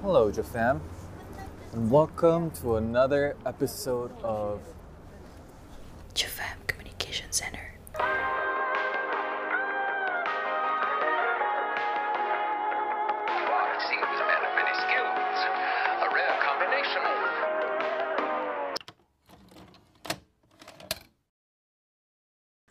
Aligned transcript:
Hello, 0.00 0.32
Jafam, 0.32 0.80
and 1.76 1.92
welcome 1.92 2.48
to 2.64 2.80
another 2.80 3.36
episode 3.44 4.08
of 4.24 4.64
Jafam 6.16 6.56
Communication 6.64 7.28
Center. 7.28 7.76
It 8.00 8.00
seems 13.84 14.16
a 14.16 14.24
man 14.24 14.40
of 14.40 14.52
many 14.56 14.72
skills. 14.80 15.36
A 16.00 16.08
rare 16.08 16.36
combination. 16.40 17.04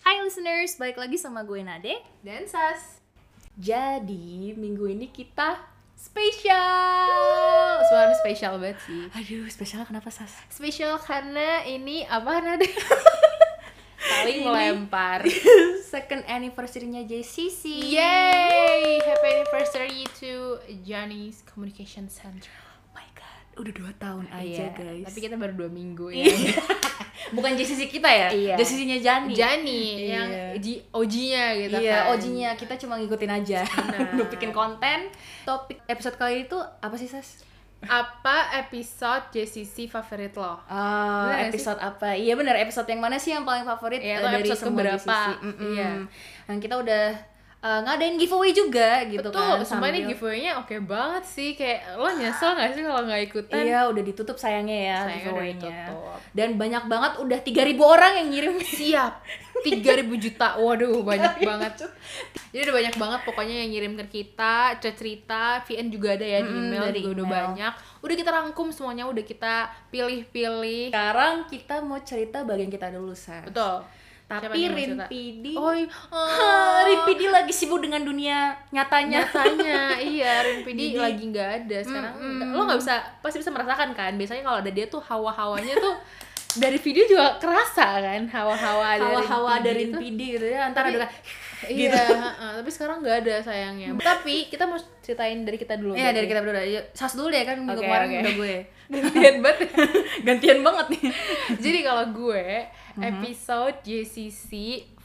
Hai 0.01 0.17
listeners, 0.25 0.73
balik 0.81 0.97
lagi 0.97 1.21
sama 1.21 1.45
gue 1.45 1.61
Nade. 1.61 2.01
dan 2.25 2.49
Sas. 2.49 3.05
Jadi 3.53 4.57
minggu 4.57 4.89
ini 4.89 5.13
kita 5.13 5.68
spesial. 5.99 7.83
Suara 7.85 8.13
spesial 8.15 8.55
banget 8.55 8.79
sih. 8.87 9.03
Aduh, 9.11 9.45
spesial 9.47 9.83
kenapa 9.83 10.07
Sas? 10.09 10.31
Spesial 10.47 10.95
karena 10.97 11.67
ini 11.67 12.07
apa 12.07 12.39
nada? 12.39 12.63
Saling 14.09 14.39
Ini- 14.39 14.45
melempar. 14.47 15.27
Second 15.91 16.23
anniversary-nya 16.23 17.03
JCC. 17.03 17.91
Yay! 17.91 19.01
Happy 19.01 19.27
anniversary 19.29 20.07
to 20.15 20.55
Johnny's 20.81 21.43
Communication 21.43 22.07
Center. 22.07 22.53
Oh 22.87 22.95
my 22.95 23.05
god, 23.11 23.43
udah 23.59 23.73
dua 23.75 23.91
tahun 23.97 24.25
aja 24.31 24.65
Iya, 24.65 24.67
guys. 24.71 25.05
Tapi 25.05 25.19
kita 25.19 25.35
baru 25.35 25.53
dua 25.53 25.69
minggu 25.69 26.09
Iya. 26.09 26.31
ya. 26.31 26.63
Bukan 27.31 27.51
JCC 27.53 27.87
kita 27.87 28.05
ya? 28.05 28.27
Iya. 28.29 28.55
JCC-nya 28.55 28.97
Jani. 28.99 29.33
Johnny 29.33 29.83
Iya. 30.01 30.13
yang 30.15 30.29
OG-nya 30.89 31.43
gitu 31.57 31.77
Iya, 31.77 31.95
kan. 31.99 32.11
OG-nya 32.11 32.49
kita 32.53 32.73
cuma 32.77 32.95
ngikutin 32.95 33.31
aja. 33.31 33.61
Benar. 33.63 33.99
Udah 34.15 34.27
bikin 34.27 34.51
konten. 34.51 34.99
Topik 35.43 35.79
episode 35.85 36.15
kali 36.15 36.43
itu 36.43 36.57
apa 36.57 36.95
sih, 36.95 37.05
Sas? 37.05 37.45
Apa 37.79 38.59
episode 38.59 39.31
JCC 39.31 39.87
favorit 39.87 40.35
lo? 40.35 40.59
Ah, 40.67 41.31
Bener 41.31 41.47
episode 41.47 41.79
apa? 41.79 42.11
Iya 42.11 42.35
benar, 42.35 42.59
episode 42.59 42.83
yang 42.85 42.99
mana 42.99 43.15
sih 43.15 43.31
yang 43.31 43.47
paling 43.47 43.63
favorit 43.63 44.03
atau 44.03 44.27
dari 44.27 44.43
episode 44.43 44.59
semua 44.59 44.71
keberapa? 44.75 44.99
JCC? 44.99 45.39
Mm-mm. 45.39 45.71
Iya. 45.71 45.91
Dan 46.43 46.55
kita 46.59 46.75
udah 46.75 47.05
eh, 47.59 47.79
ngadain 47.81 48.15
giveaway 48.15 48.51
juga 48.51 49.03
gitu 49.03 49.19
Betul, 49.21 49.35
kan. 49.35 49.57
ini 49.57 49.67
sambil- 49.67 50.07
giveaway-nya 50.07 50.51
oke 50.57 50.75
banget 50.81 51.23
sih 51.25 51.49
Kayak 51.53 51.95
lo 51.95 52.07
nyesel 52.09 52.55
gak 52.55 52.71
sih 52.71 52.81
kalau 52.81 53.03
nggak 53.03 53.21
ikutan? 53.25 53.59
Iya, 53.61 53.79
udah 53.85 53.99
ditutup 54.01 54.35
sayangnya 54.35 54.77
ya 54.79 54.97
Sayangnya 55.01 55.19
giveaway-nya. 55.25 55.79
Dan 56.31 56.49
banyak 56.55 56.83
banget 56.85 57.11
udah 57.17 57.37
3000 57.37 57.51
orang 57.81 58.11
yang 58.15 58.27
ngirim. 58.29 58.55
Siap 58.59 59.13
3000 59.59 59.83
juta 60.15 60.55
Waduh 60.55 61.03
banyak 61.09 61.35
banget 61.41 61.73
Jadi 62.49 62.61
udah 62.63 62.75
banyak 62.75 62.95
banget 62.95 63.19
pokoknya 63.27 63.55
yang 63.57 63.69
ngirim 63.69 63.93
ke 63.97 64.05
kita 64.17 64.55
Cerita 64.79 65.59
VN 65.61 65.91
juga 65.91 66.15
ada 66.15 66.23
ya 66.23 66.39
di 66.39 66.47
email 66.49 66.83
dari 66.87 67.01
juga 67.01 67.11
udah 67.13 67.25
email. 67.25 67.43
banyak 67.51 67.73
Udah 67.99 68.15
kita 68.15 68.31
rangkum 68.31 68.71
semuanya 68.71 69.03
Udah 69.03 69.19
kita 69.21 69.53
pilih-pilih 69.91 70.89
Sekarang 70.89 71.43
kita 71.45 71.75
mau 71.81 71.99
cerita 71.99 72.41
bagian 72.41 72.71
kita 72.71 72.87
dulu, 72.87 73.11
Sas. 73.11 73.43
Betul 73.43 73.83
Tapi? 74.29 74.69
Rinpidi 74.69 75.53
Oh, 75.53 75.73
Ah, 76.13 76.85
Rinpidi 76.85 77.25
lagi 77.25 77.49
sibuk 77.49 77.79
dengan 77.79 78.01
dunia 78.01 78.53
nyatanya. 78.69 79.25
nyatanya 79.25 79.97
iya 80.13 80.45
Rinpidi 80.45 80.93
Jadi- 80.93 81.01
lagi 81.01 81.23
nggak 81.27 81.49
ada 81.59 81.77
sekarang 81.81 82.13
Mm-mm. 82.15 82.53
lo 82.53 82.61
nggak 82.63 82.77
bisa 82.77 82.95
pasti 83.19 83.37
bisa 83.37 83.49
merasakan 83.49 83.89
kan 83.91 84.13
biasanya 84.13 84.43
kalau 84.43 84.57
ada 84.59 84.69
dia 84.69 84.85
tuh 84.85 85.01
hawa-hawanya 85.01 85.73
tuh 85.75 85.97
dari 86.51 86.77
video 86.77 87.05
juga 87.05 87.37
kerasa 87.37 87.97
kan 87.99 88.25
hawa-hawa 88.27 88.89
dari 88.95 89.05
Hawa-hawa 89.07 89.53
dari 89.59 89.81
Rinpidi 89.83 89.89
itu. 89.89 89.97
Rinpidi 89.99 90.25
gitu 90.31 90.45
ya, 90.47 90.59
antara 90.63 90.85
Tapi- 90.85 90.95
dengan 90.95 91.09
Iya, 91.59 91.91
heeh, 91.91 92.51
tapi 92.55 92.71
sekarang 92.71 93.03
nggak 93.03 93.17
ada 93.19 93.35
sayangnya. 93.43 93.91
Tapi 93.93 94.47
kita 94.47 94.63
mau 94.63 94.79
ceritain 95.03 95.43
dari 95.43 95.59
kita 95.59 95.75
dulu. 95.75 95.91
Iya, 95.91 96.15
dari 96.15 96.23
kita 96.23 96.39
berdua. 96.39 96.63
Yuk, 96.63 96.95
Sas 96.95 97.11
dulu 97.13 97.27
deh 97.27 97.43
kan 97.43 97.59
minggu 97.59 97.75
Oke, 97.75 97.83
kemarin 97.83 98.07
oke. 98.07 98.15
udah 98.17 98.33
gue. 98.33 98.55
Gantian 98.95 99.35
banget. 99.43 99.57
ya. 99.59 99.83
Gantian 100.23 100.59
banget 100.63 100.85
nih. 100.87 101.01
Jadi 101.59 101.79
kalau 101.83 102.05
gue 102.09 102.45
Mhm. 102.99 103.07
episode 103.15 103.75
JCC 103.81 104.51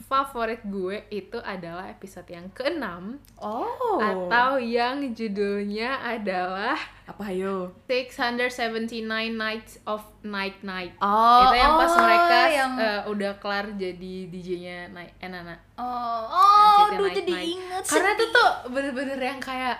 favorit 0.05 0.61
gue 0.63 1.09
itu 1.09 1.41
adalah 1.41 1.89
episode 1.89 2.29
yang 2.29 2.53
keenam 2.53 3.17
Oh. 3.37 3.97
atau 3.97 4.61
yang 4.61 5.01
judulnya 5.11 5.97
adalah 5.99 6.77
apa 7.05 7.25
ayo? 7.31 7.73
679 7.87 9.01
Nights 9.33 9.81
of 9.85 10.05
Night 10.23 10.61
Night. 10.61 10.93
Oh, 10.99 11.49
itu 11.49 11.57
yang 11.57 11.73
pas 11.75 11.89
oh, 11.91 11.99
mereka 11.99 12.39
yang- 12.49 12.77
eh, 12.77 13.01
udah 13.07 13.33
kelar 13.39 13.67
jadi 13.75 14.15
DJ-nya 14.27 14.79
Night 14.91 15.17
eh 15.19 15.27
Nana. 15.27 15.57
Oh, 15.75 16.23
oh, 16.29 16.77
aduh 16.87 17.09
Night 17.09 17.17
jadi 17.19 17.33
inget 17.51 17.83
Karena 17.83 18.11
itu 18.13 18.25
tuh 18.29 18.51
bener-bener 18.69 19.19
yang 19.19 19.41
kayak 19.41 19.77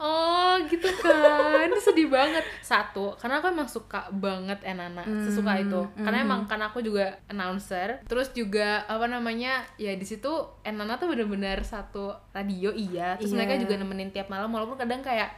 Oh 0.00 0.56
gitu 0.64 0.88
kan. 0.96 1.68
Sedih 1.78 2.08
banget. 2.08 2.40
Satu 2.60 3.12
Karena 3.14 3.36
aku 3.36 3.48
emang 3.48 3.68
suka 3.68 4.08
banget 4.10 4.56
Enana. 4.62 5.04
Sesuka 5.20 5.52
itu. 5.54 5.76
Karena 5.94 6.18
emang 6.20 6.44
kan 6.44 6.56
aku 6.58 6.80
juga 6.80 7.04
announcer. 7.26 8.00
Terus 8.04 8.32
juga 8.32 8.80
Apa 8.86 9.04
namanya 9.06 9.60
Ya 9.76 9.92
di 9.92 10.02
situ 10.02 10.32
Enana 10.60 10.96
tuh 10.96 11.04
bener-bener 11.06 11.60
Satu 11.60 12.16
radio 12.32 12.72
iya. 12.72 13.14
Terus 13.14 13.30
Iya. 13.30 13.36
mereka 13.38 13.54
juga 13.58 13.74
nemenin 13.76 14.08
tiap 14.08 14.26
malam 14.26 14.48
Walaupun 14.48 14.74
kadang 14.74 15.00
kayak 15.00 15.28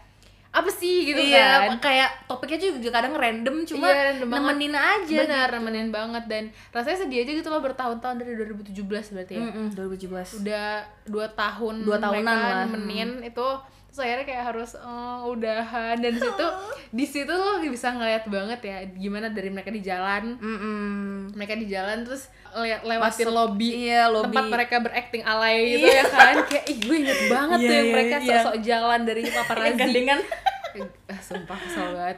Apa 0.49 0.69
sih? 0.69 1.09
gitu 1.09 1.17
iya, 1.17 1.65
kan. 1.67 1.81
kayak 1.81 2.28
topiknya 2.28 2.61
juga 2.71 2.93
kadang 2.93 3.17
random 3.17 3.65
cuma 3.65 3.89
Iya, 3.89 4.12
random 4.12 4.28
banget. 4.28 4.45
nemenin 4.45 4.75
aja. 4.77 5.19
Benar 5.19 5.49
nemenin 5.51 5.89
banget. 5.91 6.25
Dan 6.28 6.43
rasanya 6.71 6.99
sedih 7.01 7.19
aja 7.19 7.33
gitu 7.33 7.49
loh 7.49 7.59
Bertahun-tahun 7.59 8.15
dari 8.15 8.37
2017 8.37 8.84
berarti 9.11 9.33
ya. 9.33 9.43
Mm-mm, 9.43 9.67
2017. 9.72 10.39
udah 10.39 10.69
dua 11.03 11.27
tahun 11.33 11.75
Dua 11.83 11.97
tahunan 11.97 12.21
mereka 12.21 12.37
lah. 12.37 12.65
nemenin 12.69 13.11
itu 13.25 13.47
terus 13.92 14.08
akhirnya 14.08 14.25
kayak 14.25 14.44
harus 14.48 14.72
oh, 14.80 15.36
udahan 15.36 16.00
dan 16.00 16.16
situ 16.16 16.47
di 16.97 17.04
situ 17.04 17.28
lo 17.28 17.60
bisa 17.60 17.92
ngeliat 17.92 18.25
banget 18.25 18.60
ya 18.64 18.76
gimana 18.88 19.28
dari 19.28 19.53
mereka 19.53 19.69
di 19.69 19.84
jalan 19.84 20.41
Mm-mm. 20.41 21.36
mereka 21.36 21.60
di 21.60 21.69
jalan 21.69 22.00
terus 22.08 22.32
lihat 22.56 22.88
lewatin 22.88 23.28
Masuk, 23.28 23.36
lobby 23.36 23.69
iya, 23.88 24.08
lobby. 24.08 24.32
tempat 24.32 24.44
mereka 24.48 24.76
berakting 24.80 25.25
alay 25.28 25.76
gitu 25.76 25.88
ya 25.92 26.04
kan 26.08 26.36
kayak 26.48 26.64
ih 26.72 26.78
gue 26.80 26.97
inget 27.04 27.20
banget 27.28 27.58
Iya, 27.62 27.69
tuh 27.69 27.75
yang 27.76 27.84
iya, 27.84 27.92
mereka 27.92 28.16
iya. 28.16 28.26
sok-sok 28.32 28.56
jalan 28.64 29.00
dari 29.04 29.22
paparazzi 29.28 29.76
Gandengan. 29.76 30.20
ah, 31.09 31.19
sumpah 31.19 31.56
kesel 31.56 31.88
banget 31.91 32.16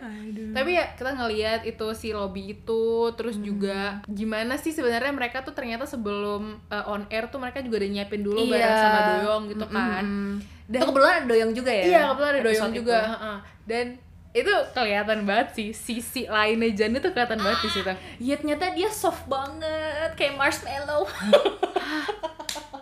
tapi 0.51 0.71
ya 0.73 0.85
kita 0.93 1.11
ngelihat 1.13 1.61
itu 1.63 1.87
si 1.93 2.11
lobby 2.11 2.53
itu 2.53 2.85
terus 3.13 3.37
juga 3.37 4.01
gimana 4.07 4.55
sih 4.55 4.71
sebenarnya 4.71 5.11
mereka 5.11 5.41
tuh 5.41 5.53
ternyata 5.53 5.85
sebelum 5.85 6.43
uh, 6.67 6.85
on 6.87 7.05
air 7.09 7.27
tuh 7.27 7.39
mereka 7.39 7.59
juga 7.59 7.79
udah 7.79 7.91
nyiapin 7.91 8.21
dulu 8.21 8.41
bareng 8.45 8.63
Iya. 8.65 8.79
sama 8.79 9.01
Doyong 9.13 9.43
gitu 9.49 9.67
kan 9.69 10.05
Mm-mm. 10.05 10.35
Dan- 10.65 10.77
itu 10.77 10.87
kebetulan 10.87 11.15
ada 11.15 11.27
doyong 11.27 11.53
juga 11.53 11.71
ya? 11.71 11.85
iya 11.85 12.01
kebetulan 12.07 12.33
ada 12.33 12.43
Doyong 12.43 12.73
juga 12.73 12.97
itu. 12.97 13.11
heeh. 13.13 13.37
dan 13.65 13.87
itu 14.33 14.51
kelihatan 14.73 15.19
banget 15.23 15.49
sih 15.53 15.69
sisi 15.71 16.27
lainnya 16.27 16.67
Jan 16.73 16.91
itu 16.93 17.07
kelihatan 17.09 17.39
banget 17.39 17.61
di 17.61 17.71
situ 17.71 17.93
Iya 18.25 18.35
ternyata 18.37 18.67
dia 18.73 18.89
soft 18.89 19.25
banget 19.25 20.11
kayak 20.15 20.35
marshmallow. 20.35 21.07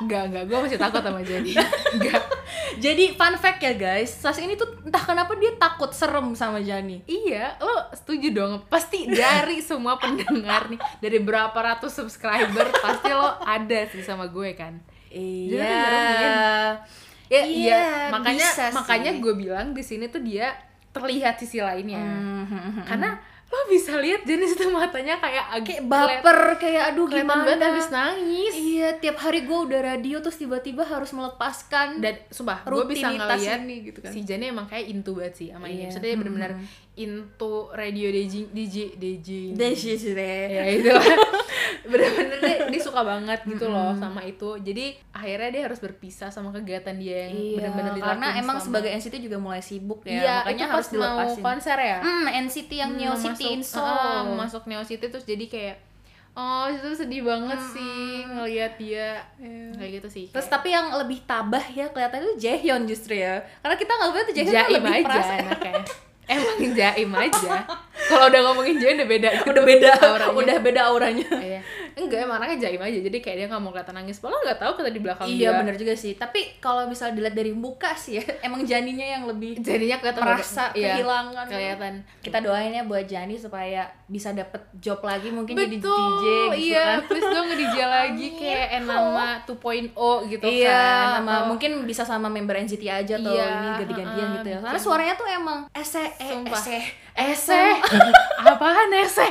enggak 0.00 0.22
enggak 0.28 0.44
gue 0.46 0.58
masih 0.58 0.78
takut 0.78 1.00
sama 1.00 1.20
Jani 1.20 1.52
enggak 1.96 2.22
Jadi 2.80 3.14
fun 3.14 3.34
fact 3.36 3.60
ya 3.60 3.74
guys, 3.74 4.10
Sas 4.10 4.38
ini 4.38 4.54
tuh 4.54 4.66
entah 4.82 5.02
kenapa 5.02 5.36
dia 5.36 5.52
takut 5.54 5.90
serem 5.90 6.32
sama 6.32 6.58
Jani. 6.58 7.02
Iya, 7.04 7.58
lo 7.60 7.92
setuju 7.92 8.30
dong. 8.32 8.52
Pasti 8.66 9.04
dari 9.06 9.60
semua 9.68 10.00
pendengar 10.00 10.66
nih, 10.66 10.80
dari 10.98 11.18
berapa 11.20 11.54
ratus 11.54 11.92
subscriber, 11.92 12.72
pasti 12.72 13.10
lo 13.10 13.36
ada 13.38 13.80
sih 13.90 14.00
sama 14.00 14.26
gue 14.26 14.54
kan. 14.54 14.80
Iya. 15.12 15.60
kan 15.60 15.76
nyeremin. 15.76 16.18
Ya, 16.22 16.48
Iya, 17.30 17.42
iya, 17.46 17.82
makanya 18.10 18.48
bisa 18.48 18.64
sih. 18.70 18.74
makanya 18.74 19.12
gue 19.18 19.34
bilang 19.36 19.66
di 19.70 19.82
sini 19.86 20.10
tuh 20.10 20.22
dia 20.22 20.50
terlihat 20.90 21.38
sisi 21.38 21.62
lainnya. 21.62 22.00
Mhm. 22.02 22.86
Karena 22.86 23.10
lo 23.50 23.66
bisa 23.66 23.98
lihat 23.98 24.22
jenis 24.22 24.54
itu 24.54 24.70
matanya 24.70 25.18
kayak 25.18 25.46
agak 25.50 25.66
kayak 25.66 25.82
baper 25.90 26.38
kayak 26.54 26.94
aduh 26.94 27.10
gimana 27.10 27.42
banget 27.50 27.66
habis 27.66 27.88
nangis. 27.90 28.52
iya 28.54 28.94
tiap 28.94 29.18
hari 29.18 29.42
gue 29.42 29.58
udah 29.66 29.80
radio 29.90 30.22
terus 30.22 30.38
tiba-tiba 30.38 30.86
harus 30.86 31.10
melepaskan 31.10 31.98
Dan 31.98 32.14
sumpah, 32.30 32.62
gue 32.62 32.84
bisa 32.86 33.10
ngeliat 33.10 33.66
ini 33.66 33.90
gitu 33.90 33.98
kan. 34.06 34.14
si 34.14 34.22
Jani 34.22 34.54
emang 34.54 34.70
kayak 34.70 34.86
into 34.86 35.18
banget 35.18 35.34
sih 35.34 35.48
sama 35.50 35.66
ini. 35.66 35.82
Iya. 35.82 35.84
Maksudnya 35.90 36.06
dia 36.06 36.18
bener-bener 36.22 36.52
into 36.94 37.52
radio 37.74 38.08
DJ 38.14 38.34
DJ 38.54 38.76
DJ. 38.94 39.28
Deh. 39.58 39.74
ya 40.46 40.64
itu 40.70 40.90
bener-bener 41.82 42.38
dia, 42.38 42.56
dia 42.66 42.80
suka 42.80 43.00
banget 43.00 43.40
gitu 43.44 43.66
loh 43.66 43.92
sama 43.94 44.20
itu. 44.22 44.56
Jadi 44.56 44.84
akhirnya 45.10 45.50
dia 45.50 45.62
harus 45.64 45.78
berpisah 45.78 46.28
sama 46.28 46.50
kegiatan 46.50 46.94
dia 46.94 47.26
yang 47.26 47.32
Iya, 47.32 47.56
bener-bener 47.70 47.92
karena 47.96 48.28
emang 48.36 48.56
selama- 48.56 48.66
sebagai 48.80 48.90
NCT 48.92 49.14
juga 49.20 49.36
mulai 49.36 49.60
sibuk 49.60 50.00
ya, 50.02 50.12
iya 50.12 50.34
makanya 50.40 50.66
harus 50.70 50.86
pas 50.86 50.96
mau 50.96 51.02
dilepasin. 51.18 51.42
konser 51.42 51.76
ya? 51.78 51.98
Hmm, 51.98 52.26
NCT 52.40 52.70
yang 52.72 52.90
Neo 52.92 53.12
Hmm, 53.12 53.22
City 53.22 53.44
in 53.48 53.60
masuk- 53.60 53.74
Seoul. 53.76 53.86
ah, 53.86 54.22
masuk 54.36 54.62
Neo 54.64 54.82
City 54.82 55.04
terus 55.04 55.24
jadi 55.24 55.46
kayak 55.46 55.76
oh 56.32 56.66
itu 56.66 56.88
sedih 56.94 57.22
banget 57.22 57.58
sih 57.68 57.98
ngelihat 58.24 58.72
dia. 58.76 59.18
Kayak 59.72 59.90
gitu 59.96 60.08
sih 60.08 60.24
Terus 60.28 60.44
kayak 60.44 60.54
tapi 60.54 60.68
yang 60.70 60.86
lebih 60.94 61.18
tabah 61.24 61.64
ya 61.68 61.88
kelihatan 61.88 62.22
itu 62.24 62.34
Jaehyun 62.40 62.82
justru 62.84 63.14
ya. 63.14 63.42
Karena 63.58 63.74
kita 63.74 63.90
nggak 63.90 64.08
tuh 64.08 64.22
Jaehyun 64.32 64.54
jaim 64.54 64.72
lebih 64.76 64.92
aja 64.96 65.06
perasa. 65.06 65.32
anaknya. 65.36 65.74
emang 66.28 66.58
jaim 66.72 67.10
aja 67.12 67.54
kalau 68.08 68.26
udah 68.26 68.40
ngomongin 68.42 68.76
jaim 68.76 68.96
udah 68.96 69.08
beda 69.08 69.28
gitu 69.34 69.48
udah 69.50 69.64
beda, 69.64 69.90
auranya. 69.94 70.32
udah 70.34 70.56
beda 70.58 70.80
auranya. 70.86 71.26
Iya. 71.50 71.60
enggak 71.90 72.22
emang 72.22 72.38
anaknya 72.38 72.58
jaim 72.64 72.80
aja 72.80 72.98
jadi 73.02 73.18
kayak 73.18 73.36
dia 73.36 73.46
nggak 73.46 73.60
mau 73.60 73.70
kelihatan 73.70 73.92
nangis 73.92 74.22
malah 74.22 74.38
nggak 74.40 74.58
tahu 74.58 74.72
kita 74.74 74.90
di 74.90 75.00
belakang 75.00 75.26
Iya 75.26 75.36
dia 75.36 75.50
bener 75.58 75.74
juga 75.74 75.94
sih. 75.94 76.12
Tapi 76.14 76.40
kalau 76.58 76.86
misalnya 76.86 77.18
dilihat 77.18 77.34
dari 77.34 77.50
muka 77.50 77.92
sih 77.92 78.16
ya, 78.16 78.24
emang 78.46 78.62
Janinya 78.62 79.06
yang 79.10 79.22
lebih 79.26 79.58
jadinya 79.58 79.98
kelihatan 79.98 80.22
merasa 80.22 80.70
iya, 80.72 80.94
kehilangan. 80.94 81.44
kelihatan 81.46 81.94
Kita 82.22 82.38
doain 82.40 82.70
ya 82.70 82.82
buat 82.82 83.04
Jani 83.04 83.34
supaya 83.34 83.90
bisa 84.06 84.30
dapet 84.30 84.62
job 84.76 84.98
lagi 85.00 85.30
mungkin 85.30 85.54
jadi 85.54 85.76
betul 85.76 85.90
DJ 85.92 86.24
gitu 86.24 86.56
iya 86.66 86.84
kan. 86.84 86.98
please 87.08 87.28
dong 87.28 87.46
nge 87.46 87.56
DJ 87.58 87.76
lagi 87.84 88.26
kayak 88.34 88.68
Enama 88.80 89.26
2.0 89.44 89.94
gitu 90.28 90.44
iya, 90.46 90.70
kan 90.70 91.06
sama 91.16 91.30
Atau- 91.32 91.46
mungkin 91.48 91.70
bisa 91.84 92.02
sama 92.02 92.26
member 92.26 92.54
NCT 92.56 92.84
aja 92.86 93.14
tuh 93.16 93.30
Iya, 93.30 93.46
ini 93.46 93.68
ganti-gantian 93.78 94.26
uh-uh, 94.26 94.36
gitu 94.36 94.48
ya. 94.48 94.58
Karena 94.60 94.80
suaranya 94.80 95.14
tuh 95.14 95.26
emang 95.26 95.58
ese 95.70 96.02
eh, 96.02 96.42
ese 96.46 96.76
ese 97.22 97.62
apaan 98.48 98.90
ese 98.94 99.28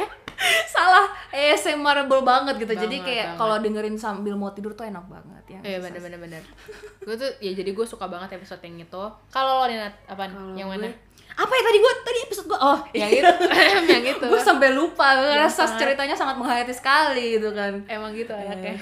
salah 0.65 1.03
ASMRable 1.29 2.23
banget 2.23 2.55
gitu. 2.57 2.71
Jadi 2.71 2.95
Banget, 2.95 3.07
kayak 3.11 3.25
banget. 3.27 3.37
kalau 3.37 3.55
dengerin 3.59 3.95
sambil 3.95 4.33
mau 4.33 4.49
tidur 4.49 4.71
tuh 4.71 4.87
enak 4.87 5.03
banget 5.05 5.43
ya. 5.49 5.59
Iya 5.61 5.77
bener 5.81 5.99
bener 5.99 6.15
bener. 6.17 6.43
gue 6.99 7.11
tuh 7.13 7.27
ya 7.39 7.51
jadi 7.51 7.67
gue 7.69 7.83
suka 7.83 8.07
banget 8.07 8.39
episode 8.39 8.61
yang 8.61 8.79
itu. 8.79 9.03
Kalau 9.27 9.59
lo 9.59 9.65
Nina 9.65 9.91
apaan? 10.05 10.29
Kalau 10.29 10.55
yang 10.55 10.69
gue- 10.69 10.79
mana? 10.79 10.87
Apa 11.35 11.51
ya 11.51 11.61
tadi 11.61 11.77
gue 11.77 11.93
tadi 12.01 12.19
episode 12.21 12.47
gue 12.47 12.59
oh 12.61 12.79
yang 12.93 13.11
itu. 13.11 13.33
yang 13.91 14.05
itu. 14.05 14.25
gue 14.25 14.41
sampai 14.41 14.69
lupa 14.71 15.07
ngerasa 15.17 15.75
ceritanya 15.75 16.15
sangat 16.15 16.35
menghayati 16.35 16.71
sekali 16.71 17.35
gitu 17.35 17.51
kan 17.51 17.75
Emang 17.85 18.11
gitu 18.11 18.31
anaknya. 18.31 18.79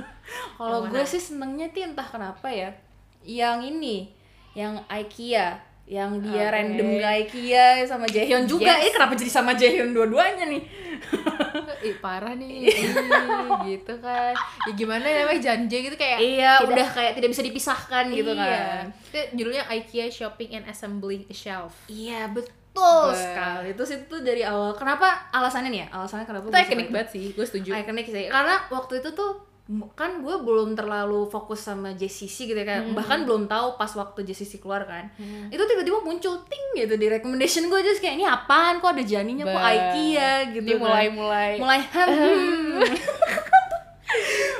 kalau 0.58 0.84
gue 0.84 1.04
sih 1.04 1.18
senengnya 1.18 1.68
tuh 1.68 1.84
entah 1.84 2.04
kenapa 2.04 2.48
ya 2.48 2.72
yang 3.20 3.60
ini 3.60 4.12
yang 4.52 4.80
IKEA 4.86 5.60
yang 5.86 6.16
dia 6.18 6.48
Oke. 6.48 6.54
random 6.54 6.88
ke 6.94 7.08
IKEA 7.20 7.66
sama 7.84 8.06
Jaehyun 8.06 8.44
juga 8.44 8.72
Yes. 8.72 8.80
ini 8.80 8.90
kenapa 8.90 9.12
jadi 9.14 9.30
sama 9.30 9.52
Jaehyun 9.52 9.90
dua-duanya 9.90 10.44
nih 10.46 10.62
Ih, 11.84 11.96
parah 11.98 12.32
nih. 12.32 12.64
Ih, 12.70 12.88
gitu 13.68 13.92
kan. 13.98 14.32
Ya 14.64 14.72
gimana 14.72 15.04
ya 15.04 15.22
namanya 15.22 15.40
Janje 15.44 15.78
gitu 15.82 15.92
kayak 15.94 16.18
iya 16.18 16.56
tidak- 16.56 16.70
udah 16.70 16.86
kayak 16.90 17.12
tidak 17.14 17.28
bisa 17.28 17.42
dipisahkan 17.42 18.04
gitu 18.10 18.32
Iya. 18.32 18.40
kan 18.40 18.84
Itu 19.04 19.18
judulnya 19.34 19.64
IKEA 19.68 20.06
Shopping 20.08 20.50
and 20.54 20.64
Assembling 20.66 21.22
a 21.24 21.34
Shelf. 21.34 21.74
iya 21.84 22.24
betul 22.26 23.04
Be- 23.06 23.20
sekali 23.20 23.68
itu 23.70 23.82
itu 23.84 24.16
dari 24.18 24.42
awal 24.42 24.72
kenapa 24.72 25.06
alasannya 25.30 25.68
nih 25.68 25.80
ya 25.80 25.88
alasannya 25.92 26.24
kenapa 26.24 26.48
Itu 26.48 26.56
ikonik 26.58 26.82
itu? 26.82 26.92
banget 26.92 27.08
sih, 27.10 27.24
gue 27.30 27.44
setuju. 27.44 27.70
ikonik 27.72 28.06
sih 28.06 28.24
karena 28.26 28.56
waktu 28.66 28.98
itu 28.98 29.10
tuh 29.12 29.32
kan 29.96 30.20
gue 30.20 30.36
belum 30.44 30.76
terlalu 30.76 31.24
fokus 31.24 31.64
sama 31.64 31.96
JCC 31.96 32.52
gitu 32.52 32.58
ya 32.60 32.68
kan 32.68 32.92
bahkan 32.92 33.24
belum 33.24 33.48
tahu 33.48 33.80
pas 33.80 33.88
waktu 33.96 34.20
JCC 34.28 34.60
keluar 34.60 34.84
kan. 34.84 35.08
Itu 35.48 35.64
tiba-tiba 35.64 36.04
muncul 36.04 36.36
ting 36.44 36.64
gitu 36.76 37.00
di 37.00 37.08
recommendation 37.08 37.72
gue 37.72 37.80
just 37.80 38.04
kayak 38.04 38.20
ini 38.20 38.28
apaan? 38.28 38.84
Kok 38.84 38.92
ada 38.92 39.00
janinya? 39.00 39.48
Kok 39.48 39.64
IKEA 39.64 40.32
gitu 40.52 40.68
Ini 40.68 40.76
kan. 40.76 40.80
mulai-mulai. 40.84 41.50
Mulai 41.56 41.80
hmm. 41.80 42.76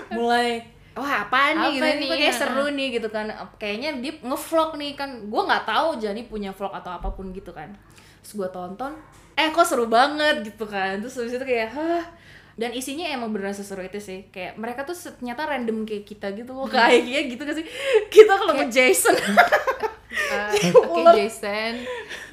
mulai 0.16 0.48
wah 0.94 1.26
apaan 1.26 1.54
nih? 1.58 1.68
Apa 1.68 1.84
gitu 1.84 1.84
nih? 2.00 2.08
Kok 2.08 2.16
kayak 2.24 2.34
Ya. 2.34 2.40
seru 2.40 2.66
nih 2.72 2.88
gitu 2.96 3.08
kan. 3.12 3.26
Kayaknya 3.60 3.90
dia 4.00 4.12
ngevlog 4.24 4.70
nih 4.80 4.92
kan. 4.96 5.10
Gue 5.28 5.42
nggak 5.44 5.64
tahu 5.68 5.88
Jani 6.00 6.22
punya 6.32 6.50
vlog 6.56 6.72
atau 6.72 6.96
apa 6.96 7.12
pun 7.12 7.28
gitu 7.34 7.52
kan. 7.52 7.68
Terus 8.24 8.40
gue 8.40 8.48
tonton 8.48 8.96
eh 9.34 9.50
kok 9.50 9.66
seru 9.66 9.84
banget 9.90 10.46
gitu 10.46 10.64
kan. 10.64 10.96
Terus 11.02 11.18
habis 11.20 11.36
itu 11.36 11.44
kayak 11.44 11.76
hah 11.76 12.04
dan 12.54 12.70
isinya 12.70 13.06
emang 13.06 13.30
beneran 13.30 13.50
seseru 13.50 13.80
itu 13.80 13.98
sih. 13.98 14.26
Kayak 14.28 14.54
mereka 14.54 14.82
tuh 14.82 14.94
ternyata 14.94 15.42
random 15.44 15.82
kayak 15.82 16.04
kita 16.04 16.30
gitu 16.32 16.50
loh. 16.50 16.66
Kayak 16.72 17.02
gitu 17.28 17.42
gak 17.42 17.56
sih? 17.56 17.66
Kita 18.08 18.32
kalau 18.34 18.54
ke 18.54 18.66
Jason 18.68 19.14
Uh, 20.14 20.46
Oke 20.78 20.94
Ular. 20.94 21.10
Jason, 21.12 21.82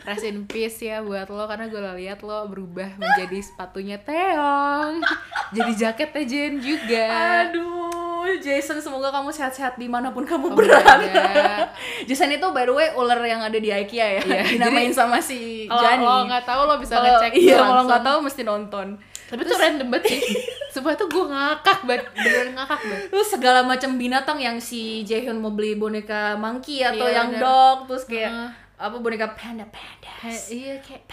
rest 0.04 0.22
in 0.22 0.46
peace 0.46 0.78
ya 0.80 1.02
buat 1.02 1.26
lo 1.28 1.50
karena 1.50 1.66
gue 1.66 1.82
lihat 1.98 2.22
lo 2.22 2.46
berubah 2.46 2.94
menjadi 2.94 3.42
sepatunya 3.42 3.98
Teong, 3.98 5.02
jadi 5.50 5.72
jaketnya 5.76 6.22
Jen 6.24 6.62
juga. 6.62 7.06
aduh 7.42 7.90
Jason 8.38 8.78
semoga 8.78 9.10
kamu 9.10 9.30
sehat-sehat 9.30 9.76
di 9.76 9.90
mana 9.90 10.14
pun 10.14 10.22
kamu 10.24 10.48
Oh, 10.48 10.56
berada. 10.56 11.66
Jason 12.08 12.30
itu 12.30 12.46
by 12.48 12.64
the 12.64 12.74
way 12.76 12.94
ular 12.94 13.18
yang 13.20 13.42
ada 13.42 13.58
di 13.58 13.70
IKEA 13.70 14.22
ya. 14.22 14.22
Iya, 14.22 14.42
dinamain 14.56 14.94
sama 14.94 15.18
si 15.18 15.66
Kalau 15.66 15.82
Jani. 15.82 16.06
lo 16.06 16.16
nggak 16.28 16.46
tahu 16.46 16.62
lo 16.64 16.76
bisa 16.78 16.94
Kalau- 16.96 17.18
ngecek 17.18 17.34
iya 17.36 17.58
kalau 17.60 17.84
nggak 17.84 18.04
tahu 18.04 18.18
mesti 18.22 18.42
nonton 18.44 18.88
Tapi 19.32 19.42
tuh 19.42 19.56
random 19.56 19.88
banget 19.90 20.06
sih. 20.10 20.22
Sumpah 20.70 20.94
tuh 20.94 21.08
gue 21.08 21.26
ngakak 21.26 21.80
banget, 21.82 22.04
beneran 22.14 22.50
ngakak 22.54 22.80
banget. 22.82 23.08
terus 23.08 23.28
segala 23.30 23.60
macam 23.62 23.96
binatang 23.96 24.38
yang 24.38 24.58
si 24.58 25.02
Jaehyun 25.02 25.36
mau 25.36 25.50
beli 25.50 25.74
boneka 25.74 26.36
monkey 26.36 26.80
atau 26.82 27.06
Iya, 27.06 27.16
yang 27.18 27.30
bener. 27.30 27.42
dog 27.42 27.78
terus 27.88 28.04
kayak 28.06 28.30
Heeh. 28.30 28.50
apa 28.78 28.96
boneka 28.98 29.28
panda 29.32 29.64
panda 29.66 30.12
Kayak, 30.18 30.44
iya 30.50 30.74
kayak 30.78 31.04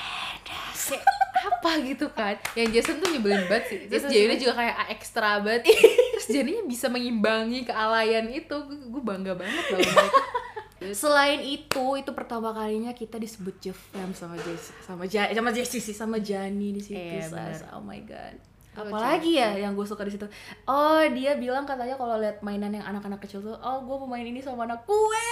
kayak 0.40 1.04
apa 1.38 1.70
gitu 1.82 2.06
kan 2.08 2.34
yang 2.54 2.68
Jason 2.68 2.96
tuh 2.96 3.08
nyebelin 3.08 3.44
banget 3.44 3.64
sih 3.66 3.78
terus 3.84 4.04
Jenny 4.06 4.34
sih. 4.34 4.40
juga 4.42 4.54
kayak 4.56 4.74
ekstra 4.90 5.38
banget 5.38 5.68
terus 6.12 6.26
Jenny 6.28 6.64
bisa 6.64 6.86
mengimbangi 6.86 7.62
kealayan 7.62 8.26
itu 8.26 8.56
gue 8.64 9.02
bangga 9.02 9.34
banget 9.34 9.64
loh 9.68 9.78
mereka 9.78 10.06
selain 10.94 11.42
itu 11.42 11.98
itu 11.98 12.10
pertama 12.14 12.54
kalinya 12.54 12.94
kita 12.94 13.18
disebut 13.18 13.58
Jefam 13.58 14.14
sama 14.14 14.38
Jess 14.38 14.70
sama 14.86 15.10
Ja 15.10 15.26
sama 15.34 15.50
Jessie 15.50 15.82
sih 15.82 15.90
sama 15.90 16.22
Jani 16.22 16.70
di 16.70 16.82
situ 16.82 16.94
Iya, 16.94 17.74
oh 17.74 17.82
my 17.82 17.98
god. 18.06 18.38
Apalagi 18.78 19.42
ya 19.42 19.58
yang 19.58 19.74
gue 19.74 19.82
suka 19.82 20.06
di 20.06 20.14
situ? 20.14 20.22
Oh 20.70 21.02
dia 21.10 21.34
bilang 21.34 21.66
katanya 21.66 21.98
kalau 21.98 22.14
lihat 22.22 22.46
mainan 22.46 22.70
yang 22.70 22.86
anak-anak 22.86 23.18
kecil 23.18 23.42
tuh 23.42 23.58
oh 23.58 23.82
gue 23.82 23.96
mau 24.06 24.06
main 24.06 24.22
ini 24.22 24.38
sama 24.38 24.70
anak 24.70 24.86
gue. 24.86 25.26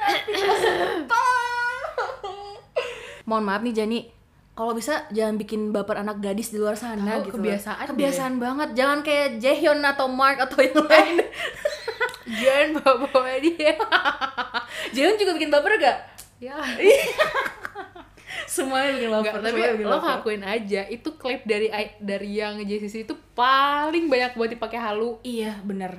Nanti 0.00 0.40
mohon 3.28 3.44
maaf 3.44 3.60
nih 3.60 3.76
Jani. 3.76 4.00
Kalau 4.56 4.72
bisa 4.76 5.08
jangan 5.12 5.40
bikin 5.40 5.72
baper 5.72 5.96
anak 6.00 6.20
gadis 6.20 6.52
di 6.52 6.60
luar 6.60 6.76
sana 6.76 7.20
Tahu, 7.20 7.28
gitu 7.28 7.36
kebiasaan 7.36 7.84
kebiasaan 7.92 8.34
banget. 8.40 8.68
Jangan 8.72 9.04
kayak 9.04 9.44
Jaehyun 9.44 9.84
atau 9.84 10.08
Mark 10.08 10.40
atau 10.40 10.64
yang 10.64 10.80
lain 10.88 11.20
jangan 12.38 12.68
bawa-bawa 12.78 13.34
dia. 13.38 13.74
Jaehyun 14.92 15.18
juga 15.18 15.32
bikin 15.34 15.50
baper 15.50 15.72
gak? 15.76 15.98
Ya. 16.38 16.56
Semuanya 18.46 18.94
bikin 18.98 19.10
baper 19.10 19.30
Enggak, 19.36 19.44
tapi 19.46 19.60
bikin 19.76 19.86
lo 19.86 19.98
ngakuin 19.98 20.42
aja 20.42 20.82
itu 20.86 21.08
klip 21.14 21.42
dari 21.44 21.66
dari 21.98 22.30
yang 22.34 22.58
JCC 22.62 23.04
itu 23.04 23.14
paling 23.34 24.06
banyak 24.06 24.34
buat 24.34 24.50
dipakai 24.50 24.78
halu. 24.78 25.18
Iya 25.22 25.58
bener. 25.62 25.98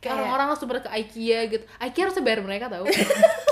Kayak- 0.00 0.16
orang-orang 0.16 0.46
langsung 0.52 0.68
pada 0.68 0.80
ke 0.80 0.90
IKEA 0.96 1.40
gitu. 1.48 1.64
IKEA 1.76 2.02
harusnya 2.08 2.24
bayar 2.24 2.40
mereka 2.40 2.66
tau 2.72 2.84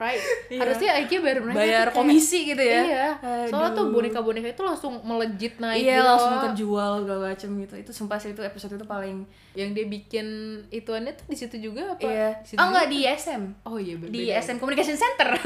right. 0.00 0.18
Iya. 0.50 0.58
harusnya 0.58 0.90
IKEA 0.98 1.20
bayar 1.20 1.38
mereka 1.40 1.56
bayar 1.56 1.86
kayak- 1.86 1.94
komisi 1.94 2.38
gitu 2.44 2.58
ya. 2.58 2.80
Iya. 2.82 3.06
Soalnya 3.46 3.70
tuh 3.70 3.84
Aduh. 3.86 3.94
boneka-boneka 3.94 4.48
itu 4.48 4.62
langsung 4.62 4.98
melejit 5.00 5.54
naik 5.56 5.78
iya 5.78 5.94
gitu 5.94 6.08
langsung 6.08 6.34
terjual 6.42 6.92
segala 6.98 7.20
macem 7.28 7.50
gitu. 7.60 7.74
Itu 7.76 7.90
sumpah 7.92 8.16
sih 8.16 8.30
itu 8.30 8.40
episode 8.40 8.72
itu 8.72 8.82
paling 8.84 9.22
yang 9.52 9.70
dia 9.70 9.84
bikin 9.84 10.26
ituannya 10.68 11.12
tuh 11.12 11.26
di 11.26 11.36
situ 11.36 11.54
juga 11.60 11.92
apa? 11.92 12.02
Iya. 12.02 12.28
Di 12.40 12.46
situ 12.48 12.58
oh 12.58 12.66
enggak 12.66 12.86
di 12.88 12.98
SM 13.04 13.42
oh 13.62 13.76
iya 13.76 13.94
berbeda 13.94 14.16
di 14.16 14.22
SM 14.32 14.56
Communication 14.56 14.96
Center. 14.96 15.28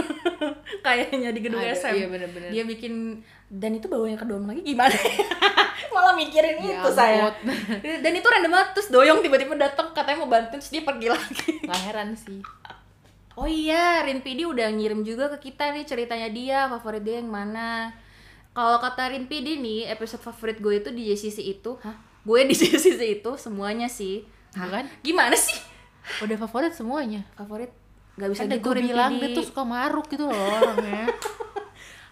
Kayaknya 0.81 1.31
di 1.31 1.41
gedung 1.41 1.59
Ada, 1.59 1.75
SM 1.75 1.95
iya, 1.95 2.07
bener-bener. 2.07 2.49
dia 2.49 2.65
bikin 2.65 3.21
dan 3.47 3.71
itu 3.73 3.87
bawanya 3.87 4.17
ke 4.17 4.25
dom 4.25 4.45
lagi 4.45 4.61
gimana? 4.63 4.93
Malah 5.95 6.15
mikirin 6.15 6.59
Ya 6.59 6.81
itu 6.81 6.91
saya. 6.91 7.31
dan 7.81 8.13
itu 8.13 8.25
random 8.25 8.51
banget 8.51 8.69
terus 8.75 8.89
doyong 8.89 9.21
tiba-tiba 9.21 9.55
datang 9.55 9.93
katanya 9.93 10.19
mau 10.19 10.29
bantuin 10.29 10.57
terus 10.57 10.69
dia 10.69 10.83
pergi 10.83 11.09
lagi. 11.09 11.63
Nggak 11.63 11.81
heran 11.83 12.09
sih 12.15 12.41
Oh 13.35 13.51
iya, 13.51 14.07
Rin 14.07 14.23
PD 14.23 14.47
udah 14.47 14.71
ngirim 14.71 15.03
juga 15.03 15.27
ke 15.35 15.51
kita 15.51 15.75
nih 15.75 15.83
ceritanya 15.83 16.29
dia, 16.31 16.59
favorit 16.71 17.03
dia 17.03 17.19
yang 17.19 17.31
mana. 17.31 17.91
Kalau 18.55 18.79
kata 18.79 19.11
Rin 19.11 19.27
PD 19.27 19.59
nih, 19.59 19.91
episode 19.91 20.23
favorit 20.23 20.63
gue 20.63 20.75
itu 20.79 20.91
di 20.95 21.11
JCC 21.11 21.43
itu, 21.43 21.75
hah? 21.83 21.99
Gue 22.23 22.47
di 22.47 22.55
JCC 22.61 23.21
itu 23.23 23.31
semuanya 23.35 23.91
sih. 23.91 24.23
Bukan? 24.55 24.87
Gimana 25.03 25.35
sih? 25.35 25.75
udah 26.21 26.37
favorit 26.37 26.73
semuanya 26.77 27.25
Favorit? 27.33 27.73
Gak 28.15 28.31
bisa 28.31 28.47
kan 28.47 28.55
gitu 28.55 28.63
gue 28.63 28.75
Rin 28.79 28.87
bilang 28.93 29.13
dia 29.19 29.35
tuh 29.35 29.43
suka 29.43 29.63
maruk 29.67 30.07
gitu 30.07 30.31
loh 30.31 30.39
orangnya 30.39 31.11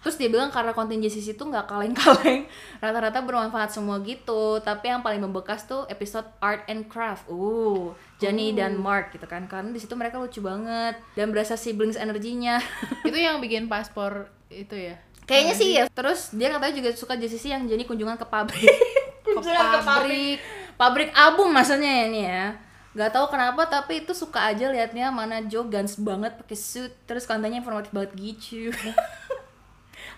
Terus 0.03 0.19
dia 0.19 0.27
bilang 0.27 0.51
karena 0.51 0.75
konten 0.75 0.99
JCC 0.99 1.39
itu 1.39 1.43
nggak 1.47 1.65
kaleng-kaleng, 1.65 2.45
rata-rata 2.83 3.23
bermanfaat 3.23 3.71
semua 3.71 4.03
gitu. 4.03 4.59
Tapi 4.59 4.91
yang 4.91 4.99
paling 4.99 5.23
membekas 5.23 5.63
tuh 5.63 5.87
episode 5.87 6.27
Art 6.43 6.67
and 6.67 6.91
Craft. 6.91 7.31
Uh, 7.31 7.95
Jenny 8.19 8.51
dan 8.51 8.75
Mark 8.75 9.15
gitu 9.15 9.23
kan. 9.25 9.47
Karena 9.47 9.71
di 9.71 9.79
situ 9.79 9.95
mereka 9.95 10.19
lucu 10.19 10.43
banget 10.43 10.99
dan 11.15 11.31
berasa 11.31 11.55
siblings 11.55 11.95
energinya. 11.95 12.59
itu 13.07 13.15
yang 13.15 13.39
bikin 13.39 13.71
paspor 13.71 14.27
itu 14.53 14.75
ya 14.77 14.95
Kayaknya 15.23 15.53
sih 15.55 15.69
ya. 15.79 15.83
Terus 15.87 16.35
dia 16.35 16.51
katanya 16.51 16.75
juga 16.75 16.89
suka 16.93 17.15
JCC 17.15 17.55
yang 17.55 17.63
Jenny 17.67 17.87
kunjungan 17.87 18.19
ke 18.19 18.27
pabrik. 18.27 18.67
ke 19.23 19.79
pabrik 19.87 20.39
pabrik 20.75 21.09
album 21.15 21.55
maksudnya 21.55 22.03
ya 22.03 22.05
ini 22.11 22.21
ya. 22.27 22.45
Gak 22.93 23.09
tahu 23.09 23.25
kenapa 23.33 23.65
tapi 23.65 24.05
itu 24.05 24.13
suka 24.13 24.53
aja 24.53 24.69
liatnya 24.69 25.09
mana 25.09 25.41
Joe 25.49 25.65
gans 25.65 25.97
banget 25.97 26.37
pakai 26.37 26.57
suit 26.59 26.93
terus 27.09 27.25
kontennya 27.25 27.63
informatif 27.63 27.89
banget 27.89 28.11
gitu. 28.13 28.69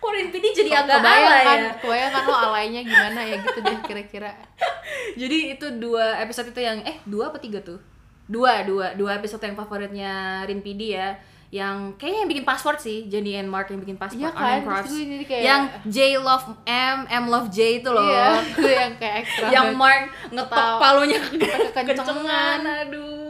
Kok 0.05 0.13
Rin 0.13 0.29
PD 0.29 0.45
jadi 0.53 0.71
agak 0.77 1.01
kebayang 1.01 1.25
alay 1.25 1.43
kan 1.43 1.57
ya? 1.59 1.71
kebayang 1.75 2.11
kan 2.11 2.23
lo 2.23 2.35
alaynya 2.43 2.81
gimana 2.83 3.19
ya 3.23 3.35
gitu 3.39 3.59
deh 3.59 3.77
kira-kira 3.81 4.29
Jadi 5.17 5.37
itu 5.51 5.65
dua 5.75 6.19
episode 6.19 6.47
itu 6.47 6.61
yang 6.61 6.77
eh 6.81 7.01
dua 7.03 7.27
apa 7.27 7.37
tiga 7.37 7.57
tuh? 7.59 7.81
Dua, 8.25 8.61
dua, 8.61 8.93
dua 8.93 9.11
episode 9.15 9.41
yang 9.41 9.53
favoritnya 9.53 10.13
Rin 10.43 10.59
PD 10.59 10.93
ya. 10.93 11.17
yang 11.47 11.93
kayaknya 11.95 12.19
yang 12.19 12.31
bikin 12.31 12.43
password 12.43 12.77
sih 12.77 13.05
Jenny 13.05 13.33
and 13.33 13.47
Mark 13.47 13.65
yang 13.65 13.79
bikin 13.79 13.95
password 13.95 14.27
on 14.27 14.35
kan, 14.35 14.59
Cross. 14.61 14.91
jadi 14.91 15.23
kayak- 15.23 15.45
yang 15.45 15.61
J 15.85 15.97
love 16.19 16.45
M 16.63 17.05
M 17.07 17.25
love 17.25 17.47
J 17.47 17.79
itu 17.79 17.87
loh 17.87 18.01
Iya, 18.03 18.27
itu 18.51 18.65
yang 18.67 18.93
kayak 18.93 19.15
ekstra. 19.23 19.47
yang. 19.49 19.67
Mark 19.71 20.03
ngetok 20.27 20.77
palunya 20.77 21.21
kekencengan 21.71 22.59
aduh 22.59 23.24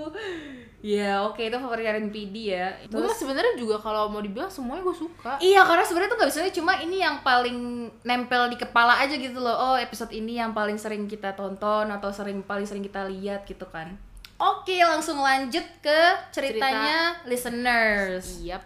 ya 0.85 1.25
oke 1.25 1.41
itu 1.41 1.57
favorit 1.57 1.81
kalian 1.81 2.13
PD 2.13 2.53
ya 2.53 2.69
Gue 2.85 3.01
mah 3.01 3.17
sebenarnya 3.17 3.57
juga 3.57 3.81
kalau 3.81 4.05
mau 4.13 4.21
dibilang 4.21 4.53
semuanya 4.53 4.85
gue 4.85 4.93
suka. 4.93 5.41
Iya 5.41 5.65
karena 5.65 5.81
sebenarnya 5.81 6.11
tuh 6.13 6.17
gak 6.21 6.29
bisa 6.29 6.53
cuma 6.53 6.77
ini 6.77 7.01
yang 7.01 7.25
paling 7.25 7.89
nempel 8.05 8.53
di 8.53 8.57
kepala 8.61 9.01
aja 9.01 9.17
gitu 9.17 9.41
loh. 9.41 9.57
Oh 9.57 9.75
episode 9.81 10.13
ini 10.13 10.37
yang 10.37 10.53
paling 10.53 10.77
sering 10.77 11.09
kita 11.09 11.33
tonton 11.33 11.89
atau 11.89 12.13
sering 12.13 12.45
paling 12.45 12.69
sering 12.69 12.85
kita 12.85 13.09
lihat 13.09 13.49
gitu 13.49 13.65
kan. 13.65 13.97
Oke 14.37 14.77
langsung 14.85 15.17
lanjut 15.17 15.65
ke 15.81 15.99
ceritanya 16.29 17.17
listeners. 17.25 18.45
Yap. 18.45 18.61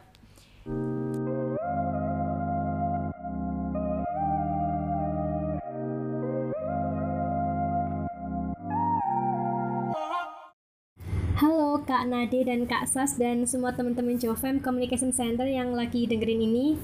Kak 11.90 12.06
Nade 12.06 12.46
dan 12.46 12.70
Kak 12.70 12.86
Sas 12.86 13.18
dan 13.18 13.50
semua 13.50 13.74
teman-teman 13.74 14.14
Jovem 14.22 14.62
Communication 14.62 15.10
Center 15.10 15.50
yang 15.50 15.74
lagi 15.74 16.06
dengerin 16.06 16.38
ini. 16.38 16.78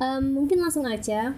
Em, 0.00 0.32
mungkin 0.32 0.64
langsung 0.64 0.88
aja. 0.88 1.36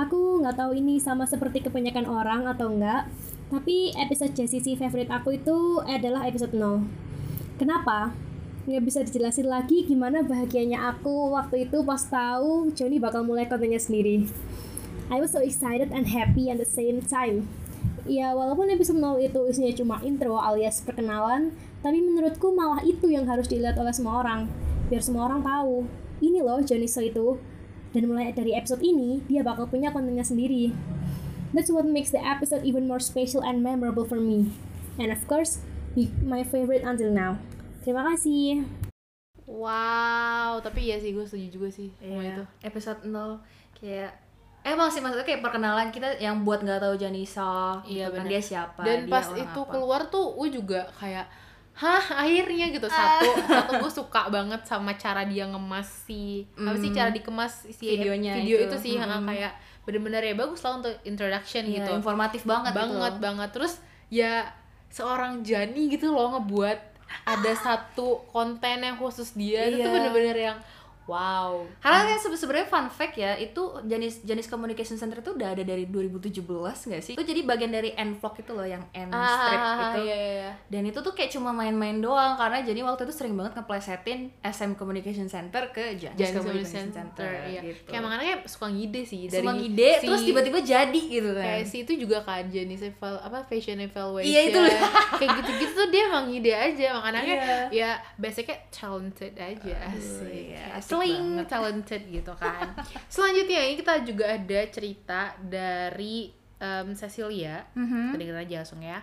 Aku 0.00 0.40
nggak 0.40 0.56
tahu 0.56 0.80
ini 0.80 0.96
sama 0.96 1.28
seperti 1.28 1.60
kebanyakan 1.60 2.08
orang 2.08 2.48
atau 2.48 2.72
enggak, 2.72 3.04
tapi 3.52 3.92
episode 4.00 4.32
JCC 4.32 4.80
favorit 4.80 5.12
aku 5.12 5.36
itu 5.36 5.84
adalah 5.84 6.24
episode 6.24 6.56
0. 6.56 6.88
Kenapa? 7.60 8.16
Nggak 8.64 8.80
bisa 8.88 9.04
dijelasin 9.04 9.52
lagi 9.52 9.84
gimana 9.84 10.24
bahagianya 10.24 10.80
aku 10.96 11.36
waktu 11.36 11.68
itu 11.68 11.84
pas 11.84 12.00
tahu 12.00 12.72
Johnny 12.72 12.96
bakal 12.96 13.28
mulai 13.28 13.44
kontennya 13.44 13.76
sendiri. 13.76 14.24
I 15.12 15.20
was 15.20 15.36
so 15.36 15.44
excited 15.44 15.92
and 15.92 16.08
happy 16.08 16.48
at 16.48 16.56
the 16.56 16.64
same 16.64 17.04
time. 17.04 17.59
Ya 18.10 18.34
walaupun 18.34 18.66
episode 18.66 18.98
0 18.98 19.22
itu 19.22 19.38
isinya 19.46 19.70
cuma 19.70 19.96
intro 20.02 20.34
alias 20.34 20.82
perkenalan, 20.82 21.54
tapi 21.78 22.02
menurutku 22.02 22.50
malah 22.50 22.82
itu 22.82 23.06
yang 23.06 23.22
harus 23.30 23.46
dilihat 23.46 23.78
oleh 23.78 23.94
semua 23.94 24.18
orang. 24.26 24.50
Biar 24.90 24.98
semua 24.98 25.30
orang 25.30 25.46
tahu, 25.46 25.86
ini 26.18 26.42
loh 26.42 26.58
Johnny 26.58 26.90
So 26.90 27.06
itu. 27.06 27.38
Dan 27.94 28.10
mulai 28.10 28.34
dari 28.34 28.50
episode 28.54 28.82
ini, 28.82 29.22
dia 29.30 29.46
bakal 29.46 29.70
punya 29.70 29.94
kontennya 29.94 30.26
sendiri. 30.26 30.74
That's 31.54 31.70
what 31.70 31.86
makes 31.86 32.10
the 32.10 32.18
episode 32.18 32.62
even 32.66 32.90
more 32.90 33.02
special 33.02 33.42
and 33.42 33.62
memorable 33.62 34.06
for 34.06 34.18
me. 34.18 34.54
And 34.98 35.14
of 35.14 35.22
course, 35.26 35.62
my 36.22 36.42
favorite 36.42 36.82
until 36.82 37.10
now. 37.14 37.38
Terima 37.82 38.06
kasih. 38.10 38.66
Wow, 39.50 40.62
tapi 40.62 40.86
iya 40.86 41.02
sih 41.02 41.10
gue 41.10 41.26
setuju 41.26 41.46
juga 41.50 41.68
sih 41.74 41.90
sama 41.98 42.22
Iya. 42.22 42.30
itu. 42.38 42.44
Episode 42.62 43.00
0 43.06 43.42
kayak 43.74 44.14
Emang 44.62 44.86
sih 44.86 45.00
maksudnya 45.00 45.24
kayak 45.24 45.40
perkenalan 45.40 45.88
kita 45.88 46.16
yang 46.16 46.40
buat 46.40 46.60
nggak 46.60 46.80
tahu 46.80 46.94
Janisa, 46.94 47.80
Iya, 47.82 48.06
gitu 48.06 48.14
kan 48.14 48.24
dia 48.26 48.40
siapa, 48.40 48.80
Dan 48.80 48.98
dia 49.02 49.10
pas 49.10 49.26
itu 49.32 49.56
apa. 49.58 49.70
keluar 49.70 50.00
tuh 50.06 50.34
gue 50.34 50.48
juga 50.52 50.84
kayak 50.94 51.24
Hah, 51.72 51.96
akhirnya 52.18 52.68
gitu 52.68 52.84
satu 52.84 53.24
satu 53.48 53.72
gue 53.78 53.88
suka 53.90 54.28
banget 54.28 54.60
sama 54.62 54.92
cara 54.94 55.24
dia 55.24 55.48
ngemas 55.48 56.04
si 56.04 56.44
apa 56.54 56.76
sih 56.76 56.92
cara 56.92 57.08
dikemas 57.08 57.72
si 57.72 57.88
Videonya 57.88 58.36
video 58.36 58.60
itu. 58.60 58.68
itu, 58.68 58.76
sih 58.78 58.94
Mm-mm. 58.96 59.24
kayak 59.24 59.52
bener-bener 59.80 60.20
ya 60.22 60.34
bagus 60.34 60.60
lah 60.60 60.76
untuk 60.76 60.92
introduction 61.02 61.64
Iya, 61.64 61.80
gitu 61.80 61.90
informatif 61.96 62.44
banget, 62.44 62.70
gitu 62.70 62.80
banget 62.84 63.12
loh. 63.12 63.22
banget 63.22 63.48
terus 63.50 63.72
ya 64.08 64.44
seorang 64.86 65.40
Jani 65.40 65.88
gitu 65.88 66.12
loh 66.12 66.36
ngebuat 66.36 66.78
ada 67.24 67.52
satu 67.56 68.28
konten 68.28 68.76
yang 68.78 68.94
khusus 68.94 69.32
dia 69.32 69.64
itu 69.64 69.80
tuh 69.80 69.88
Iya. 69.88 69.94
bener-bener 69.96 70.36
yang 70.36 70.58
wow 71.02 71.64
Karena 71.78 72.06
kan 72.06 72.18
sebe- 72.18 72.34
sebenarnya 72.34 72.66
fun 72.66 72.86
fact 72.86 73.14
ya, 73.14 73.34
itu 73.34 73.58
Janis 73.82 74.20
Janis 74.20 74.46
Communication 74.46 74.94
Center 74.94 75.18
itu 75.18 75.32
udah 75.32 75.48
ada 75.50 75.62
dari 75.62 75.84
2017 75.84 76.44
nggak 76.86 77.02
sih? 77.02 77.12
Itu 77.12 77.22
jadi 77.22 77.42
bagian 77.42 77.68
dari 77.68 77.90
N 77.92 78.14
Vlog 78.14 78.34
itu 78.36 78.50
loh 78.50 78.64
yang 78.64 78.84
N 78.90 79.08
strip 79.08 79.58
ah, 79.58 79.74
itu. 79.90 80.00
iya, 80.02 80.14
iya, 80.14 80.30
iya. 80.36 80.50
Dan 80.66 80.82
itu 80.84 80.98
tuh 80.98 81.10
kayak 81.10 81.30
cuma 81.30 81.50
main-main 81.50 81.98
doang 81.98 82.34
karena 82.34 82.60
jadi 82.60 82.80
waktu 82.82 83.04
itu 83.04 83.14
sering 83.14 83.34
banget 83.34 83.56
ngeplesetin 83.56 84.20
SM 84.40 84.70
Communication 84.74 85.26
Center 85.26 85.68
ke 85.68 85.94
Janis, 85.94 86.14
Janis 86.16 86.34
Communication 86.36 86.86
Communication 86.86 86.86
Center, 86.90 87.26
Center, 87.26 87.48
iya. 87.48 87.60
gitu. 87.64 87.88
Kayak 87.88 88.02
makanya 88.02 88.22
kayak 88.24 88.40
suka 88.46 88.66
ngide 88.68 89.02
sih 89.02 89.22
dari 89.26 89.40
Cuma 89.40 89.52
ngide 89.52 89.88
si- 89.92 90.06
terus 90.06 90.22
tiba-tiba 90.22 90.58
jadi 90.60 91.02
gitu 91.02 91.30
kan. 91.32 91.44
kayak 91.44 91.64
si 91.64 91.76
itu 91.80 91.92
juga 91.98 92.18
kan 92.20 92.44
Janis 92.46 92.82
eval 92.82 93.14
apa 93.18 93.42
fashion 93.42 93.78
evaluation 93.78 94.28
Iya, 94.28 94.40
itu 94.46 94.58
loh. 94.58 94.72
kayak 95.18 95.30
gitu-gitu 95.38 95.72
tuh 95.74 95.88
dia 95.88 96.02
emang 96.06 96.24
ngide 96.26 96.52
aja 96.52 96.86
makanya 96.92 97.20
Iya. 97.22 97.56
ya 97.70 97.90
basicnya 98.16 98.56
talented 98.70 99.34
aja 99.34 99.74
asik 99.90 100.28
iya, 100.30 100.62
asik 100.74 100.90
banget. 101.08 101.46
talented 101.46 102.02
gitu 102.06 102.32
kan 102.34 102.76
selanjutnya 103.14 103.60
ini 103.64 103.74
kita 103.78 103.94
juga 104.02 104.24
ada 104.36 104.60
cerita 104.68 105.20
dari 105.40 106.28
em, 106.58 106.92
Cecilia 106.92 107.64
Mhm. 107.72 108.12
kita 108.12 108.16
dengar 108.18 108.36
aja 108.42 108.56
langsung 108.60 108.82
ya 108.82 109.00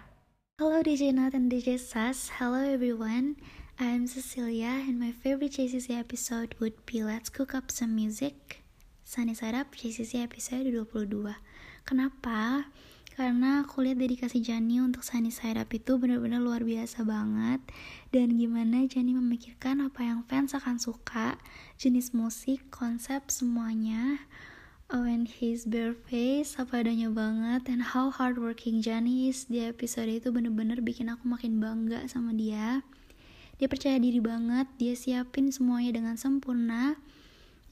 Hello 0.57 0.81
DJ 0.81 1.13
Nat 1.13 1.37
and 1.37 1.53
DJ 1.53 1.77
Sas. 1.77 2.33
Hello 2.41 2.57
everyone. 2.57 3.37
I'm 3.77 4.09
Cecilia 4.09 4.81
and 4.81 4.97
my 4.97 5.13
favorite 5.13 5.53
JCC 5.53 5.93
episode 5.93 6.57
would 6.57 6.73
be 6.89 7.05
Let's 7.05 7.29
Cook 7.29 7.53
Up 7.53 7.69
Some 7.69 7.93
Music. 7.93 8.65
Sunny 9.05 9.37
Side 9.37 9.53
Up 9.53 9.69
JCC 9.69 10.17
episode 10.17 10.65
22. 10.65 11.37
Kenapa? 11.85 12.73
Karena 13.17 13.65
aku 13.65 13.81
lihat 13.81 13.97
dedikasi 13.97 14.45
Jani 14.45 14.77
untuk 14.77 15.01
Sunny 15.01 15.33
Side 15.33 15.57
Up 15.57 15.73
itu 15.73 15.97
benar-benar 15.97 16.37
luar 16.37 16.61
biasa 16.61 17.01
banget 17.01 17.57
dan 18.13 18.37
gimana 18.37 18.85
Jani 18.85 19.17
memikirkan 19.17 19.81
apa 19.81 20.05
yang 20.05 20.21
fans 20.29 20.53
akan 20.53 20.77
suka, 20.77 21.41
jenis 21.81 22.13
musik, 22.13 22.69
konsep 22.69 23.25
semuanya. 23.33 24.21
Oh, 24.93 25.01
and 25.01 25.25
his 25.25 25.65
bare 25.65 25.97
face, 25.97 26.61
apa 26.61 26.85
adanya 26.85 27.09
banget, 27.09 27.65
and 27.73 27.97
how 27.97 28.13
hardworking 28.13 28.85
Johnny 28.85 29.33
is 29.33 29.49
di 29.49 29.65
episode 29.65 30.13
itu 30.13 30.29
bener-bener 30.29 30.77
bikin 30.85 31.09
aku 31.09 31.25
makin 31.25 31.57
bangga 31.57 32.05
sama 32.05 32.37
dia. 32.37 32.85
Dia 33.57 33.65
percaya 33.65 33.97
diri 33.97 34.21
banget, 34.21 34.69
dia 34.77 34.93
siapin 34.93 35.49
semuanya 35.49 35.97
dengan 35.97 36.21
sempurna. 36.21 37.01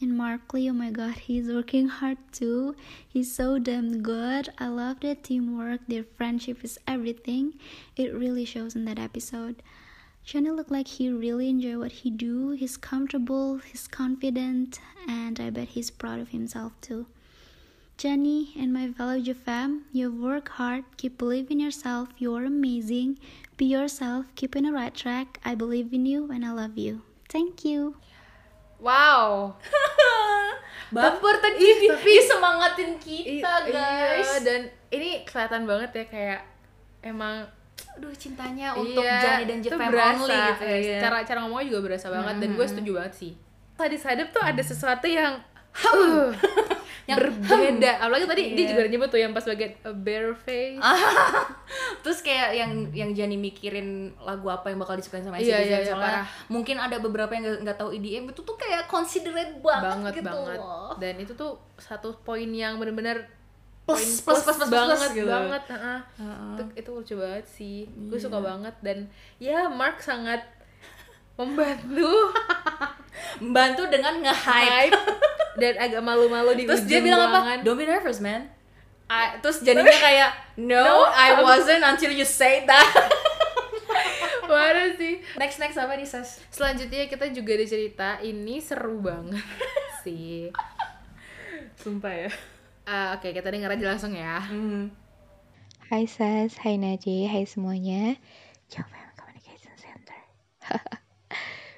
And 0.02 0.18
Markley, 0.18 0.70
oh 0.70 0.74
my 0.74 0.92
god, 0.92 1.16
he's 1.16 1.48
working 1.48 1.88
hard 1.88 2.18
too. 2.32 2.76
He's 3.08 3.34
so 3.34 3.60
damn 3.60 4.02
good. 4.02 4.50
I 4.58 4.68
love 4.68 5.00
their 5.00 5.16
teamwork, 5.16 5.82
their 5.88 6.04
friendship 6.04 6.64
is 6.64 6.78
everything. 6.86 7.54
It 7.96 8.14
really 8.14 8.46
shows 8.46 8.76
in 8.76 8.86
that 8.86 9.00
episode. 9.00 9.64
Johnny 10.26 10.50
looked 10.50 10.72
like 10.72 10.88
he 10.88 11.10
really 11.10 11.50
enjoy 11.50 11.78
what 11.78 11.92
he 11.92 12.10
do. 12.10 12.50
He's 12.50 12.78
comfortable, 12.78 13.58
he's 13.60 13.88
confident, 13.88 14.80
and 15.08 15.40
I 15.40 15.50
bet 15.50 15.70
he's 15.70 15.92
proud 15.92 16.20
of 16.20 16.30
himself 16.30 16.74
too. 16.82 17.06
Jenny 17.98 18.54
and 18.58 18.74
my 18.74 18.92
fellow 18.92 19.24
fam, 19.34 19.86
you 19.94 20.12
work 20.12 20.50
hard, 20.50 20.84
keep 20.98 21.18
believing 21.18 21.60
in 21.60 21.66
yourself, 21.66 22.10
you're 22.18 22.44
amazing. 22.44 23.18
Be 23.56 23.66
yourself, 23.66 24.26
keep 24.36 24.56
in 24.56 24.66
the 24.66 24.74
right 24.74 24.94
track. 24.94 25.40
I 25.46 25.56
believe 25.56 25.94
in 25.94 26.06
you 26.06 26.30
and 26.30 26.44
I 26.44 26.52
love 26.52 26.78
you. 26.78 27.04
Thank 27.30 27.64
you. 27.64 27.96
Wow 28.86 29.50
Baper 30.94 31.36
tadi 31.42 31.90
tapi 31.90 32.14
semangatin 32.22 32.96
kita 33.02 33.52
I- 33.66 33.74
guys. 33.74 34.22
iya, 34.22 34.38
dan 34.46 34.62
ini 34.94 35.26
kelihatan 35.26 35.66
banget 35.66 35.92
ya 35.92 36.06
kayak 36.08 36.42
emang 37.02 37.42
Aduh 37.98 38.14
cintanya 38.16 38.72
untuk 38.78 39.04
iya, 39.04 39.42
Jani 39.42 39.44
dan 39.50 39.60
berasa, 39.92 40.24
only 40.24 40.36
gitu 40.36 40.64
ya. 40.64 40.78
ya. 40.78 41.00
cara 41.02 41.18
cara 41.26 41.38
ngomongnya 41.44 41.68
juga 41.74 41.82
berasa 41.92 42.08
banget 42.14 42.36
dan 42.38 42.50
gue 42.54 42.66
setuju 42.68 42.92
banget 43.02 43.14
sih 43.18 43.32
tadi 43.76 43.98
sadap 44.00 44.28
tuh 44.32 44.44
ada 44.46 44.62
sesuatu 44.64 45.08
yang 45.10 45.36
uh, 45.84 46.32
Yang 47.06 47.18
berbeda 47.24 47.92
apalagi 48.02 48.26
tadi 48.26 48.44
dia 48.50 48.60
Iya. 48.60 48.70
juga 48.72 48.82
nyebut 48.88 49.10
tuh 49.10 49.20
yang 49.20 49.32
pas 49.32 49.44
bagian 49.44 49.72
a 49.80 49.92
bare 49.92 50.34
face 50.36 50.82
Terus 52.04 52.20
kayak 52.20 52.50
yang 52.54 52.72
yang 52.92 53.10
Jani 53.12 53.36
mikirin 53.36 53.88
lagu 54.20 54.46
apa 54.48 54.68
yang 54.68 54.78
bakal 54.78 54.94
disukain 54.94 55.22
sama 55.22 55.38
Iya, 55.38 55.54
SCTV 55.56 55.64
iya, 55.64 55.78
iya, 55.78 55.88
soalnya 55.88 56.12
parah. 56.22 56.28
mungkin 56.48 56.76
ada 56.78 56.98
beberapa 56.98 57.32
yang 57.32 57.46
nggak 57.60 57.76
tahu 57.76 57.90
EDM 57.92 58.26
itu 58.28 58.42
tuh 58.42 58.56
kayak 58.56 58.86
considerate 58.86 59.58
banget, 59.58 59.86
banget 59.88 60.14
gitu 60.16 60.28
banget 60.28 60.60
loh. 60.60 60.94
dan 60.96 61.14
itu 61.16 61.34
tuh 61.34 61.52
satu 61.76 62.14
poin 62.20 62.48
yang 62.48 62.76
benar-benar 62.76 63.26
Plus, 63.86 64.02
plus, 64.18 64.42
plus, 64.42 64.42
plus, 64.42 64.58
plus, 64.58 64.72
banget 64.72 64.98
plus, 64.98 65.14
gitu. 65.16 65.30
banget 65.30 65.64
heeh. 65.70 66.00
itu, 66.52 66.64
itu 66.76 66.90
lucu 66.92 67.14
banget 67.16 67.46
sih 67.46 67.78
gue 67.86 68.18
suka 68.18 68.42
banget 68.42 68.74
dan 68.82 69.06
ya 69.38 69.70
Mark 69.70 70.02
sangat 70.02 70.42
membantu 71.36 72.12
Membantu 73.36 73.84
dengan 73.88 74.16
nge-hype. 74.20 74.92
hype 74.92 75.00
dan 75.56 75.74
agak 75.78 76.00
malu-malu 76.00 76.52
di 76.54 76.64
Terus 76.64 76.84
dia 76.84 77.00
bilang 77.00 77.28
ruangan. 77.28 77.60
apa? 77.60 77.64
Don't 77.64 77.76
be 77.76 77.84
nervous, 77.84 78.20
man. 78.20 78.48
I- 79.06 79.38
terus 79.38 79.60
jadinya 79.62 79.92
kayak 79.92 80.32
no, 80.58 80.80
No, 80.80 80.96
I 81.08 81.38
wasn't 81.38 81.80
until 81.82 82.10
you 82.10 82.24
say 82.24 82.64
that. 82.64 82.84
Parah 84.46 84.94
sih. 84.94 85.20
next 85.36 85.58
next 85.58 85.76
apa 85.76 85.94
nih 85.94 86.06
Sas? 86.06 86.40
Selanjutnya 86.48 87.06
kita 87.06 87.28
juga 87.30 87.54
ada 87.54 87.66
cerita 87.66 88.10
ini 88.20 88.58
seru 88.58 89.00
banget 89.00 89.42
sih. 90.04 90.50
Sumpah 91.76 92.14
ya. 92.14 92.30
Ah, 92.84 93.14
Oke, 93.14 93.30
kita 93.30 93.48
dengar 93.48 93.70
aja 93.70 93.86
langsung 93.88 94.12
ya. 94.12 94.42
Hai 95.86 96.06
Sas, 96.06 96.56
hai 96.62 96.78
Naje, 96.78 97.26
hai 97.26 97.44
semuanya 97.44 98.16
Jovem 98.68 99.08
Communication 99.14 99.74
Center 99.76 100.20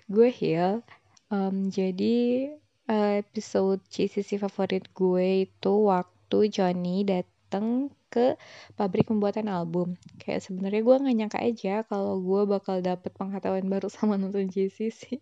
Gue 0.08 0.32
Hil 0.32 0.84
Em, 1.28 1.68
jadi 1.68 2.16
eh, 2.88 3.14
episode 3.20 3.84
JCC 3.92 4.40
favorit 4.40 4.88
gue 4.96 5.44
itu 5.44 5.74
waktu 5.92 6.38
Johnny 6.48 7.04
datang 7.04 7.92
ke 8.08 8.40
pabrik 8.80 9.12
pembuatan 9.12 9.52
album. 9.52 10.00
Kayak 10.24 10.48
sebenarnya 10.48 10.82
gue 10.88 10.96
nggak 11.04 11.16
nyangka 11.20 11.40
aja 11.44 11.74
kalau 11.84 12.16
gue 12.24 12.42
bakal 12.48 12.80
dapet 12.80 13.12
pengetahuan 13.20 13.68
baru 13.68 13.92
sama 13.96 14.16
nonton 14.16 14.48
JCC. 14.48 15.20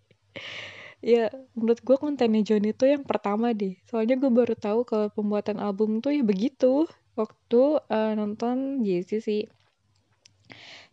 ya 1.02 1.30
menurut 1.58 1.82
gue 1.82 1.98
kontennya 1.98 2.42
Johnny 2.46 2.70
tuh 2.78 2.94
yang 2.94 3.02
pertama 3.02 3.50
deh. 3.58 3.74
Soalnya 3.90 4.22
gue 4.22 4.30
baru 4.30 4.54
tahu 4.54 4.86
kalau 4.86 5.08
pembuatan 5.10 5.58
album 5.58 6.06
tuh 6.06 6.14
ya 6.14 6.22
begitu 6.22 6.86
waktu 7.18 7.82
eh, 7.90 8.14
nonton 8.14 8.86
JCC 8.86 9.50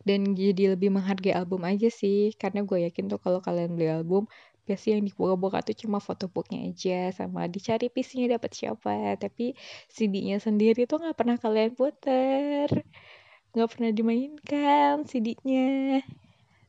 dan 0.07 0.19
jadi 0.35 0.75
lebih 0.75 0.89
menghargai 0.95 1.33
album 1.35 1.61
aja 1.67 1.87
sih. 1.91 2.35
Karena 2.41 2.59
gue 2.67 2.77
yakin 2.87 3.05
tuh 3.11 3.19
kalau 3.23 3.39
kalian 3.43 3.75
beli 3.75 3.89
album 3.91 4.23
biasanya 4.67 4.93
yang 5.03 5.05
dibuka-buka 5.11 5.59
tuh 5.67 5.75
cuma 5.75 5.99
fotobooknya 5.99 6.59
aja 6.71 7.11
sama 7.19 7.51
dicari 7.51 7.91
PC-nya 7.91 8.39
dapat 8.39 8.51
siapa. 8.55 9.19
Tapi 9.19 9.55
CD-nya 9.91 10.37
sendiri 10.39 10.87
tuh 10.89 10.97
nggak 11.03 11.17
pernah 11.19 11.37
kalian 11.39 11.71
puter. 11.79 12.69
Nggak 13.53 13.69
pernah 13.71 13.91
dimainkan 13.93 15.05
CD-nya 15.09 16.01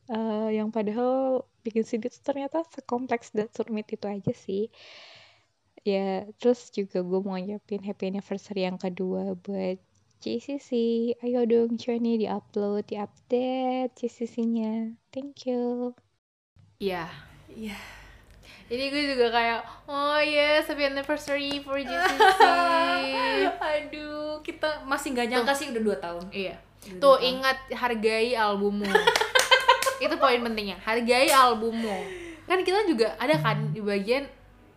Eh, 0.05 0.47
yang 0.61 0.69
padahal 0.69 1.41
bikin 1.65 1.81
CD 1.81 2.03
tuh 2.13 2.21
ternyata 2.21 2.61
sekompleks 2.69 3.33
dan 3.33 3.49
serumit 3.49 3.89
itu 3.89 4.05
aja 4.05 4.33
sih. 4.37 4.69
Ya 5.85 6.25
terus 6.37 6.69
juga 6.77 6.97
gue 7.09 7.19
mau 7.25 7.37
nyiapin 7.37 7.81
happy 7.87 8.03
anniversary 8.13 8.65
yang 8.69 8.77
kedua 8.81 9.37
buat 9.45 9.77
JCC 10.19 10.69
ayo 11.19 11.43
dong 11.45 11.75
Johnny 11.75 12.17
di 12.17 12.27
upload 12.27 12.87
di 12.87 12.95
update 12.97 13.93
JCC-nya 13.95 14.95
thank 15.09 15.45
you 15.45 15.93
Iya. 16.75 17.07
Iya. 17.47 17.77
Ini 18.67 18.83
gue 18.91 19.15
juga 19.15 19.31
kayak, 19.31 19.61
oh 19.87 20.19
yes, 20.19 20.67
happy 20.67 20.89
anniversary 20.89 21.63
for 21.63 21.79
JCC. 21.79 22.41
Aduh, 23.71 24.43
kita 24.43 24.83
masih 24.83 25.15
nggak 25.15 25.27
nyangka 25.31 25.53
sih 25.55 25.71
udah 25.71 25.95
2 25.95 26.03
tahun. 26.03 26.25
iya. 26.35 26.55
Tuh 26.99 27.17
ingat 27.17 27.71
hargai 27.71 28.35
albummu. 28.35 28.85
Itu 30.03 30.19
poin 30.19 30.43
pentingnya, 30.43 30.75
hargai 30.83 31.31
albummu. 31.31 31.95
Kan 32.43 32.61
kita 32.61 32.83
juga 32.85 33.15
ada 33.17 33.39
kan 33.39 33.71
di 33.71 33.79
bagian 33.79 34.27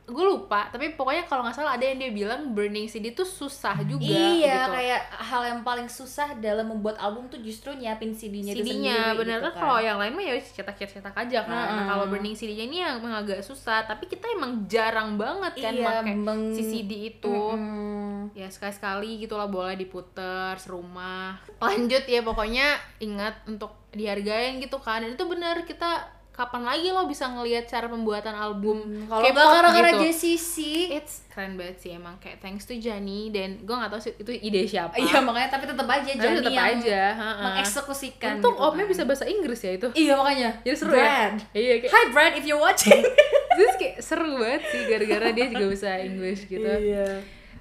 gue 0.08 0.24
lupa, 0.24 0.72
tapi 0.72 0.96
pokoknya 0.96 1.28
kalau 1.28 1.44
nggak 1.44 1.52
salah 1.52 1.76
ada 1.76 1.84
yang 1.84 2.00
dia 2.00 2.08
bilang 2.08 2.56
burning 2.56 2.88
CD 2.88 3.12
tuh 3.12 3.28
susah 3.28 3.76
juga 3.84 4.08
iya, 4.08 4.64
gitu. 4.64 4.72
kayak 4.72 5.02
hal 5.20 5.42
yang 5.44 5.60
paling 5.60 5.84
susah 5.84 6.32
dalam 6.40 6.72
membuat 6.72 6.96
album 6.96 7.28
tuh 7.28 7.36
justru 7.44 7.76
nyiapin 7.76 8.16
CD-nya 8.16 8.56
itu 8.56 8.64
CD-nya 8.64 8.96
sendiri. 9.12 9.18
bener 9.20 9.38
gitu 9.44 9.52
kan 9.52 9.60
kalau 9.60 9.78
yang 9.84 10.00
lain 10.00 10.16
mah 10.16 10.24
ya 10.24 10.34
cetak-cetak 10.40 11.12
aja 11.12 11.38
kan. 11.44 11.52
Nah, 11.52 11.64
Mm-mm. 11.68 11.88
kalau 11.92 12.04
burning 12.08 12.32
CD-nya 12.32 12.64
ini 12.64 12.78
yang 12.80 13.04
agak 13.04 13.44
susah, 13.44 13.84
tapi 13.84 14.08
kita 14.08 14.24
emang 14.32 14.64
jarang 14.64 15.20
banget 15.20 15.60
kan 15.60 15.72
Iya, 15.76 15.84
pakai 15.84 16.14
meng- 16.16 16.56
si 16.56 16.62
CD 16.64 17.12
itu. 17.12 17.28
Mm-mm. 17.28 18.32
Ya 18.32 18.48
sekali-sekali 18.48 19.20
gitulah 19.20 19.44
boleh 19.44 19.76
diputer 19.76 20.56
serumah. 20.56 21.36
Lanjut 21.60 22.08
ya 22.08 22.24
pokoknya 22.24 22.80
ingat 23.04 23.44
untuk 23.44 23.76
dihargain 23.92 24.56
gitu 24.56 24.80
kan. 24.80 25.04
Dan 25.04 25.16
itu 25.20 25.24
bener 25.28 25.68
kita 25.68 26.17
kapan 26.38 26.62
lagi 26.62 26.88
lo 26.88 27.02
bisa 27.04 27.26
ngelihat 27.26 27.66
cara 27.66 27.85
pembuatan 27.85 28.30
album 28.30 28.78
Hmm, 28.78 29.11
Kalau 29.11 29.26
nggak 29.26 29.35
gara-gara 29.35 29.90
gitu. 29.90 30.02
JCC, 30.07 30.54
It's 30.92 31.26
keren 31.28 31.54
banget 31.54 31.76
sih 31.78 31.90
emang 31.92 32.14
kayak 32.16 32.38
thanks 32.38 32.62
to 32.62 32.75
Jani 32.75 33.28
dan 33.28 33.59
gue 33.59 33.71
nggak 33.73 33.90
tahu 33.90 33.99
sih 33.99 34.14
itu 34.14 34.30
ide 34.33 34.62
siapa. 34.64 34.95
iya 34.97 35.18
makanya 35.18 35.50
tapi 35.50 35.66
tetap 35.66 35.83
aja 35.85 36.07
Tapi 36.07 36.14
jadi 36.16 36.35
tetep 36.37 36.52
yang 36.52 36.66
aja, 36.78 37.02
mengeksekusikan. 37.42 38.38
Untung 38.38 38.54
gitu 38.54 38.62
omnya 38.64 38.78
kan. 38.80 38.88
bisa 38.88 39.02
bahasa 39.02 39.25
Inggris 39.25 39.59
ya 39.59 39.73
itu. 39.73 39.88
Iya 39.92 40.12
makanya. 40.14 40.50
Jadi 40.62 40.76
seru 40.76 40.90
Brad. 40.92 41.02
ya. 41.02 41.28
Iya 41.52 41.75
kayak 41.80 41.90
Hi 41.90 42.04
Brad, 42.09 42.33
if 42.35 42.45
you're 42.45 42.59
watching. 42.59 43.02
terus 43.59 43.75
kayak 43.75 43.97
seru 43.99 44.30
banget 44.37 44.62
sih 44.64 44.80
gara-gara 44.85 45.26
dia 45.33 45.47
juga 45.49 45.66
bisa 45.68 45.90
English 45.99 46.47
gitu. 46.47 46.62
Iya. 46.62 47.18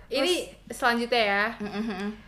Ini 0.08 0.34
selanjutnya 0.70 1.24
ya. 1.26 1.46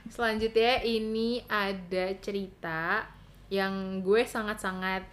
Selanjutnya 0.07 0.81
ini 0.81 1.45
ada 1.45 2.05
cerita 2.17 3.05
yang 3.47 3.73
gue 3.99 4.21
sangat-sangat 4.23 5.05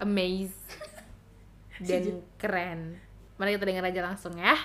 amazed 0.00 0.56
dan 1.88 2.24
keren. 2.36 3.00
Mari 3.36 3.56
kita 3.56 3.68
dengar 3.68 3.84
aja 3.88 4.00
langsung 4.00 4.32
ya. 4.36 4.56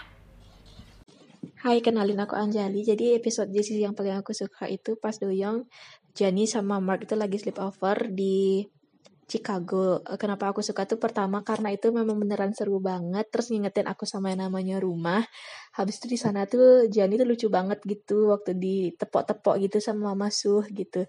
Hai, 1.62 1.78
kenalin 1.84 2.18
aku 2.18 2.34
Anjali. 2.34 2.82
Jadi 2.82 3.14
episode 3.14 3.54
JCC 3.54 3.86
yang 3.86 3.94
paling 3.94 4.18
aku 4.18 4.34
suka 4.34 4.66
itu 4.66 4.98
pas 4.98 5.14
Doyong, 5.14 5.70
Jenny 6.18 6.50
sama 6.50 6.82
Mark 6.82 7.06
itu 7.06 7.14
lagi 7.14 7.38
sleepover 7.38 8.10
di 8.10 8.66
Chicago. 9.30 10.04
Kenapa 10.20 10.52
aku 10.52 10.60
suka 10.60 10.84
tuh 10.84 11.00
pertama 11.00 11.40
karena 11.46 11.72
itu 11.72 11.94
memang 11.94 12.20
beneran 12.20 12.52
seru 12.52 12.84
banget. 12.84 13.30
Terus 13.32 13.54
ngingetin 13.54 13.88
aku 13.88 14.04
sama 14.04 14.34
yang 14.34 14.50
namanya 14.50 14.82
rumah. 14.82 15.24
Habis 15.78 16.04
itu 16.04 16.18
di 16.18 16.20
sana 16.20 16.44
tuh 16.50 16.90
Jenny 16.92 17.16
tuh 17.16 17.30
lucu 17.30 17.48
banget 17.48 17.80
gitu 17.88 18.34
waktu 18.34 18.58
ditepok-tepok 18.58 19.56
gitu 19.64 19.78
sama 19.80 20.12
Mama 20.12 20.28
Suh 20.34 20.68
gitu. 20.68 21.08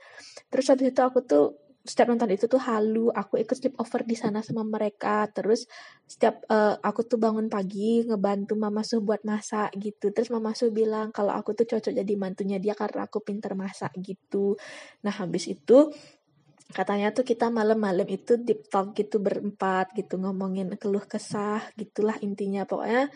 Terus 0.52 0.66
habis 0.70 0.94
itu 0.94 1.00
aku 1.02 1.24
tuh 1.26 1.56
setiap 1.82 2.14
nonton 2.14 2.30
itu 2.30 2.46
tuh 2.46 2.62
halu, 2.62 3.10
aku 3.10 3.42
ikut 3.42 3.58
sleepover 3.58 4.06
di 4.06 4.14
sana 4.14 4.38
sama 4.38 4.62
mereka. 4.62 5.26
Terus 5.34 5.66
setiap 6.06 6.46
eh, 6.46 6.78
aku 6.78 7.02
tuh 7.10 7.18
bangun 7.18 7.50
pagi 7.50 8.06
ngebantu 8.06 8.54
Mama 8.54 8.86
Suh 8.86 9.02
buat 9.02 9.26
masak 9.26 9.74
gitu. 9.82 10.14
Terus 10.14 10.30
Mama 10.30 10.54
Suh 10.54 10.70
bilang 10.70 11.10
kalau 11.10 11.34
aku 11.34 11.58
tuh 11.58 11.66
cocok 11.66 11.90
jadi 11.90 12.14
mantunya 12.14 12.62
dia 12.62 12.78
karena 12.78 13.10
aku 13.10 13.18
pinter 13.26 13.58
masak 13.58 13.90
gitu. 13.98 14.54
Nah 15.02 15.10
habis 15.10 15.50
itu 15.50 15.90
katanya 16.72 17.12
tuh 17.12 17.26
kita 17.26 17.52
malam-malam 17.52 18.08
itu 18.08 18.40
deep 18.40 18.70
talk 18.72 18.96
gitu 18.96 19.20
berempat 19.20 19.92
gitu 19.92 20.16
ngomongin 20.16 20.72
keluh 20.80 21.04
kesah 21.04 21.60
gitulah 21.76 22.16
intinya 22.24 22.64
pokoknya 22.64 23.12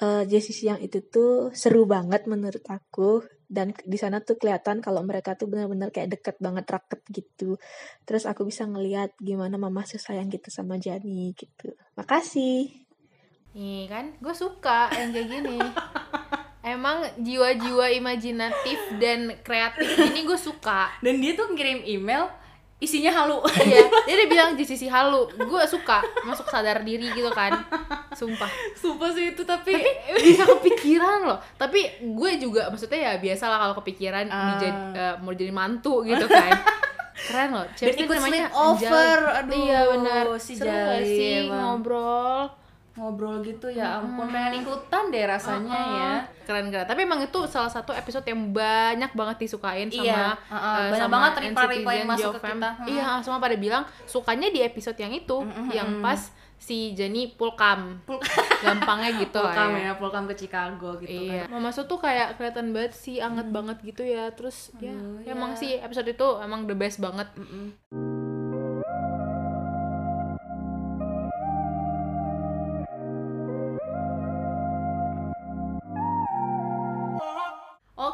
eh 0.00 0.22
JCC 0.26 0.58
yang 0.74 0.80
itu 0.82 0.98
tuh 1.06 1.54
seru 1.54 1.86
banget 1.86 2.26
menurut 2.26 2.64
aku 2.66 3.22
dan 3.50 3.74
di 3.82 3.98
sana 3.98 4.22
tuh 4.22 4.38
kelihatan 4.38 4.78
kalau 4.78 5.02
mereka 5.02 5.34
tuh 5.34 5.50
benar-benar 5.50 5.90
kayak 5.90 6.14
deket 6.14 6.38
banget 6.38 6.70
raket 6.70 7.02
gitu 7.10 7.58
terus 8.06 8.24
aku 8.24 8.46
bisa 8.46 8.62
ngeliat 8.64 9.10
gimana 9.18 9.58
mama 9.58 9.82
sayang 9.82 10.30
gitu 10.30 10.54
sama 10.54 10.78
Jani 10.78 11.34
gitu 11.34 11.74
makasih 11.98 12.70
Nih 13.50 13.90
kan, 13.90 14.14
gue 14.22 14.30
suka 14.30 14.86
yang 14.94 15.10
kayak 15.10 15.26
gini. 15.26 15.58
Emang 16.76 17.02
jiwa-jiwa 17.18 17.90
imajinatif 17.98 18.78
dan 19.02 19.34
kreatif 19.42 19.90
ini 19.98 20.22
gue 20.22 20.38
suka. 20.38 20.94
Dan 21.02 21.18
dia 21.18 21.34
tuh 21.34 21.50
ngirim 21.50 21.82
email 21.82 22.30
isinya 22.80 23.12
halu. 23.14 23.38
Iya, 23.60 23.84
dia 24.02 24.14
udah 24.16 24.28
bilang 24.28 24.50
di 24.52 24.64
sisi 24.64 24.84
halu. 24.84 25.28
Gue 25.38 25.62
suka 25.64 26.00
masuk 26.22 26.48
sadar 26.48 26.80
diri 26.80 27.06
gitu 27.10 27.28
kan. 27.30 27.52
Sumpah. 28.10 28.48
Sumpah 28.74 29.08
sih 29.10 29.30
itu 29.30 29.42
tapi, 29.42 29.76
bisa 30.16 30.42
kepikiran 30.42 31.22
loh 31.22 31.38
tapi 31.54 31.84
gue 32.02 32.30
juga 32.36 32.66
maksudnya 32.66 32.98
ya 32.98 33.12
biasa 33.16 33.44
lah 33.46 33.58
kalau 33.60 33.74
kepikiran 33.76 34.26
Ah. 34.26 34.56
dijad- 34.56 34.92
eh, 34.92 35.14
mau 35.18 35.30
jadi 35.30 35.50
mantu 35.50 36.02
gitu 36.02 36.24
kan 36.24 36.50
keren 37.20 37.52
loh 37.52 37.66
ikut 37.70 38.08
namanya 38.08 38.48
sleepover. 38.48 39.18
Anjali. 39.20 39.38
Aduh, 39.38 39.60
iya 39.60 39.80
benar 39.86 40.24
si 40.36 40.52
seru 40.54 40.66
Jali 40.66 41.04
sih 41.06 41.30
emang. 41.44 41.78
ngobrol 41.78 42.48
ngobrol 43.00 43.40
gitu 43.40 43.72
ya 43.72 44.04
ampun 44.04 44.28
pengen 44.28 44.60
ikutan 44.60 45.08
deh 45.08 45.24
rasanya 45.24 45.80
ya. 45.80 46.12
keren 46.44 46.68
keren 46.68 46.84
tapi 46.84 47.08
emang 47.08 47.24
itu 47.24 47.40
salah 47.48 47.72
satu 47.72 47.96
episode 47.96 48.28
yang 48.28 48.52
banyak 48.52 49.08
banget 49.16 49.36
disukain 49.40 49.88
sama 49.88 50.04
Iya, 50.04 50.24
uh-uh, 50.36 50.60
eh, 50.60 50.88
banyak 50.92 51.00
sama 51.00 51.12
banget 51.16 51.32
reply-reply 51.48 51.94
yang 52.04 52.10
masuk 52.12 52.32
ke 52.36 52.40
kita. 52.44 52.70
Mm-mm. 52.76 52.92
iya 52.92 53.08
semua 53.24 53.40
pada 53.40 53.56
bilang 53.56 53.82
sukanya 54.04 54.52
di 54.52 54.60
episode 54.60 55.00
yang 55.00 55.16
itu 55.16 55.36
yang 55.72 56.04
pas 56.04 56.28
si 56.60 56.92
Jenny 56.92 57.32
pulkam 57.40 58.04
gampangnya 58.64 59.16
gitu 59.16 59.40
lah 59.40 59.56
Pulkam 59.56 59.70
ya. 59.72 59.80
ya, 59.80 59.92
pulkam 59.96 60.24
ke 60.28 60.34
Chicago 60.36 60.92
gitu 61.00 61.08
Iya, 61.08 61.48
kan. 61.48 61.56
Mama 61.56 61.72
Su 61.72 61.88
tuh 61.88 61.96
kayak 61.96 62.36
kelihatan 62.36 62.76
banget 62.76 62.92
sih, 62.92 63.16
anget 63.16 63.48
banget 63.48 63.80
gitu 63.80 64.04
ya. 64.04 64.28
Terus 64.36 64.68
ya, 64.76 64.92
Aduh, 64.92 65.24
emang 65.24 65.56
ya. 65.56 65.60
sih 65.64 65.70
episode 65.80 66.12
itu 66.12 66.28
emang 66.44 66.68
the 66.68 66.76
best 66.76 67.00
banget. 67.00 67.32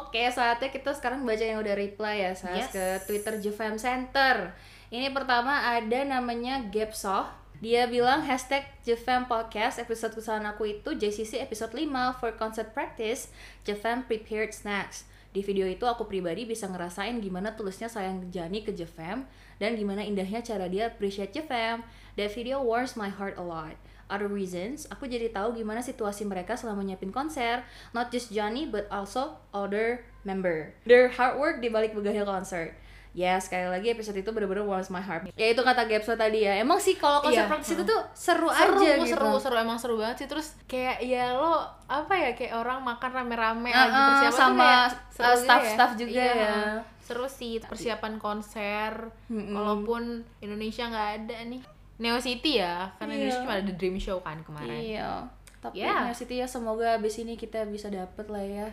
Oke, 0.07 0.23
saatnya 0.31 0.71
kita 0.71 0.95
sekarang 0.95 1.27
baca 1.27 1.43
yang 1.43 1.59
udah 1.59 1.75
reply 1.75 2.23
ya, 2.23 2.31
Sas, 2.31 2.55
Yes. 2.55 2.71
ke 2.71 2.85
Twitter 3.03 3.43
Jefam 3.43 3.75
Center. 3.75 4.55
Ini 4.87 5.11
pertama 5.11 5.67
ada 5.67 5.99
namanya 6.07 6.63
Gapsoh. 6.71 7.27
Dia 7.59 7.91
bilang 7.91 8.23
hashtag 8.23 8.63
Jefam 8.87 9.27
Podcast 9.27 9.83
episode 9.83 10.15
kesalahan 10.15 10.47
aku 10.55 10.79
itu 10.79 10.95
JCC 10.95 11.43
episode 11.43 11.75
5 11.75 12.15
for 12.23 12.31
concert 12.39 12.71
practice 12.71 13.27
Jefam 13.67 14.07
prepared 14.07 14.55
snacks. 14.55 15.03
Di 15.35 15.43
video 15.43 15.67
itu 15.67 15.83
aku 15.83 16.07
pribadi 16.07 16.47
bisa 16.47 16.71
ngerasain 16.71 17.19
gimana 17.19 17.51
tulisnya 17.57 17.91
sayang 17.91 18.31
Jani 18.31 18.63
ke 18.63 18.71
Jefam 18.71 19.27
dan 19.59 19.75
gimana 19.75 20.07
indahnya 20.07 20.39
cara 20.39 20.71
dia 20.71 20.87
appreciate 20.87 21.35
Jefam. 21.35 21.83
That 22.15 22.31
video 22.31 22.63
warms 22.63 22.95
my 22.95 23.11
heart 23.11 23.35
a 23.35 23.43
lot. 23.43 23.75
Other 24.07 24.27
reasons, 24.27 24.87
aku 24.87 25.03
jadi 25.03 25.27
tahu 25.29 25.51
gimana 25.53 25.79
situasi 25.79 26.23
mereka 26.23 26.55
selama 26.55 26.79
nyiapin 26.79 27.11
konser, 27.11 27.59
not 27.91 28.07
just 28.07 28.31
Johnny 28.31 28.63
but 28.63 28.87
also 28.87 29.35
other 29.51 29.99
member. 30.23 30.71
Their 30.83 31.07
hard 31.09 31.35
work 31.35 31.59
di 31.59 31.67
balik 31.67 31.91
begahil 31.91 32.23
konser. 32.23 32.71
ya 33.11 33.33
sekali 33.41 33.65
lagi 33.65 33.89
episode 33.89 34.13
itu 34.15 34.29
bener-bener 34.29 34.61
warms 34.61 34.87
my 34.87 35.01
heart. 35.01 35.25
Ya 35.33 35.49
itu 35.49 35.57
kata 35.57 35.89
Gapso 35.89 36.13
tadi 36.13 36.45
ya. 36.45 36.53
Emang 36.53 36.77
sih 36.77 36.93
kalau 36.93 37.17
konsep 37.17 37.41
Iya, 37.41 37.49
praktis 37.49 37.73
itu 37.73 37.81
tuh 37.81 37.97
seru, 38.13 38.45
seru 38.45 38.77
aja 38.77 38.93
gitu. 38.93 39.09
seru 39.09 39.33
seru. 39.41 39.55
Emang 39.57 39.73
seru 39.75 39.97
banget 39.97 40.21
sih. 40.21 40.27
Terus 40.29 40.53
kayak 40.69 41.01
ya 41.01 41.33
lo 41.33 41.65
apa 41.89 42.13
ya 42.13 42.37
kayak 42.37 42.53
orang 42.53 42.77
makan 42.79 43.09
rame-rame 43.09 43.73
Uh-uh, 43.73 43.81
lagi 43.81 43.97
persiapan 44.21 44.37
sama, 44.37 44.69
uh, 44.69 44.87
seru 45.09 45.33
staff-staff 45.33 45.91
juga 45.97 46.13
Iya, 46.13 46.29
ya. 46.29 46.55
seru 47.01 47.25
sih 47.25 47.57
persiapan 47.57 48.21
konser. 48.21 49.09
Mm-mm. 49.33 49.49
walaupun 49.49 50.21
Indonesia 50.37 50.85
nggak 50.85 51.09
ada 51.25 51.37
nih 51.49 51.61
Neo 51.97 52.17
City 52.17 52.61
ya 52.61 52.93
karena 52.97 53.13
Iya. 53.13 53.19
Indonesia 53.19 53.41
cuma 53.41 53.53
ada 53.57 53.65
The 53.65 53.75
Dream 53.75 53.97
Show 53.97 54.17
kan 54.21 54.37
kemarin. 54.41 54.77
Iya 54.77 55.09
tapi 55.57 55.81
Ya. 55.81 56.05
ya 56.05 56.13
Siti 56.13 56.37
ya 56.37 56.45
semoga 56.45 56.95
abis 56.95 57.17
ini 57.17 57.33
kita 57.33 57.65
bisa 57.65 57.89
dapet 57.89 58.29
lah 58.29 58.45
ya. 58.45 58.67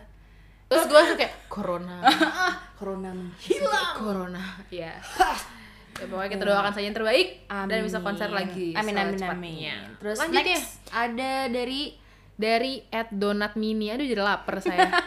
Terus 0.68 0.84
gue 0.84 1.00
suka 1.02 1.16
kayak 1.16 1.34
corona. 1.48 2.04
Corona 2.78 3.10
hilang. 3.40 3.94
Corona. 4.04 4.42
Ya 4.68 4.92
ya 5.94 6.10
pokoknya 6.10 6.30
kita 6.34 6.44
doakan 6.44 6.72
saja 6.74 6.84
yang 6.84 6.96
terbaik 6.98 7.46
dan 7.46 7.78
bisa 7.80 8.02
konser 8.02 8.26
lagi 8.26 8.74
amin 8.74 8.98
amin 8.98 9.22
amin. 9.22 9.78
Terus 10.02 10.18
Lanjut 10.18 10.42
ya. 10.42 10.58
next 10.58 10.82
ada 10.90 11.46
dari 11.46 11.94
dari 12.34 12.82
at 12.90 13.08
donat 13.08 13.54
mini. 13.54 13.88
Aduh 13.88 14.04
jadi 14.04 14.20
lapar 14.20 14.58
saya. 14.58 14.90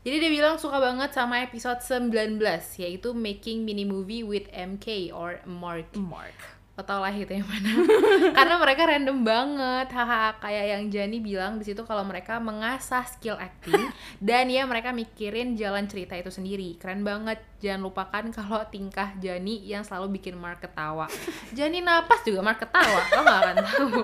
Jadi 0.00 0.16
dia 0.16 0.32
bilang 0.32 0.56
suka 0.56 0.80
banget 0.80 1.12
sama 1.12 1.44
episode 1.44 1.84
19 1.84 2.40
yaitu 2.80 3.12
making 3.12 3.68
mini 3.68 3.84
movie 3.84 4.24
with 4.24 4.48
MK 4.48 5.12
or 5.12 5.44
Mark. 5.44 5.92
Mark 5.92 6.59
tau 6.84 7.00
lah 7.00 7.12
itu 7.12 7.30
yang 7.30 7.46
mana. 7.46 7.70
Karena 8.36 8.54
mereka 8.60 8.82
random 8.86 9.18
banget. 9.24 9.88
Haha 9.92 10.36
kayak 10.38 10.64
yang 10.76 10.82
Jani 10.92 11.18
bilang 11.18 11.56
di 11.56 11.64
situ 11.64 11.82
kalau 11.88 12.04
mereka 12.04 12.36
mengasah 12.38 13.06
skill 13.06 13.40
acting 13.40 13.90
dan 14.28 14.48
ya 14.48 14.68
mereka 14.68 14.90
mikirin 14.90 15.56
jalan 15.56 15.86
cerita 15.86 16.18
itu 16.18 16.28
sendiri. 16.28 16.76
Keren 16.76 17.02
banget. 17.06 17.40
Jangan 17.60 17.80
lupakan 17.84 18.24
kalau 18.32 18.64
tingkah 18.72 19.12
Jani 19.20 19.60
yang 19.68 19.84
selalu 19.84 20.20
bikin 20.20 20.36
Mark 20.36 20.64
ketawa. 20.64 21.08
Jani 21.56 21.84
napas 21.84 22.24
juga 22.24 22.40
Mark 22.40 22.60
ketawa 22.60 23.00
lo 23.12 23.20
gak 23.20 23.38
akan 23.44 23.56
tahu. 23.60 24.00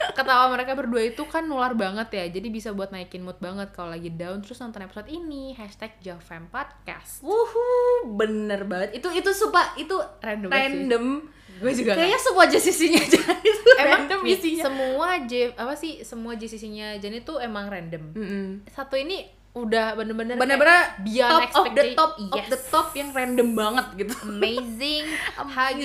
Ketawa 0.00 0.44
mereka 0.50 0.72
berdua 0.74 1.02
itu 1.04 1.22
kan 1.28 1.44
nular 1.44 1.76
banget 1.76 2.08
ya. 2.10 2.24
Jadi 2.26 2.48
bisa 2.50 2.72
buat 2.72 2.90
naikin 2.90 3.22
mood 3.22 3.38
banget 3.38 3.70
kalau 3.76 3.92
lagi 3.94 4.10
down 4.10 4.42
terus 4.42 4.58
nonton 4.58 4.82
episode 4.82 5.06
ini. 5.06 5.54
Hashtag 5.54 5.94
Jovem 6.02 6.48
Podcast. 6.48 7.22
Wuhu, 7.22 8.10
bener 8.16 8.64
banget. 8.66 8.98
Itu 8.98 9.12
itu 9.12 9.30
sumpah 9.30 9.76
itu 9.76 9.94
Random 10.24 10.50
banget 10.50 10.72
sih. 10.72 11.39
Gue 11.60 11.72
juga 11.74 11.92
Kayaknya 11.92 12.18
semua 12.18 12.44
JCC-nya 12.46 13.02
jadi 13.02 13.20
itu 13.50 13.70
emang 13.74 13.88
random 14.00 14.20
isinya. 14.24 14.62
semua 14.64 15.08
J 15.22 15.32
apa 15.54 15.74
sih 15.74 15.92
semua 16.00 16.32
JCC-nya 16.34 16.96
Jani 16.96 17.20
tuh 17.20 17.36
emang 17.38 17.66
random. 17.66 18.02
Mm-mm. 18.12 18.46
Satu 18.66 18.94
ini 18.94 19.20
udah 19.50 19.92
bener-bener 19.92 20.34
Bener-bener 20.34 20.78
beyond 21.00 21.42
top 21.44 21.58
of 21.60 21.74
the 21.74 21.84
top 21.92 22.12
of 22.22 22.38
Yes. 22.38 22.48
the 22.48 22.60
top 22.64 22.88
yang 22.92 23.10
random 23.10 23.52
banget 23.52 23.86
gitu. 23.98 24.14
amazing, 24.24 25.04
HG, 25.56 25.82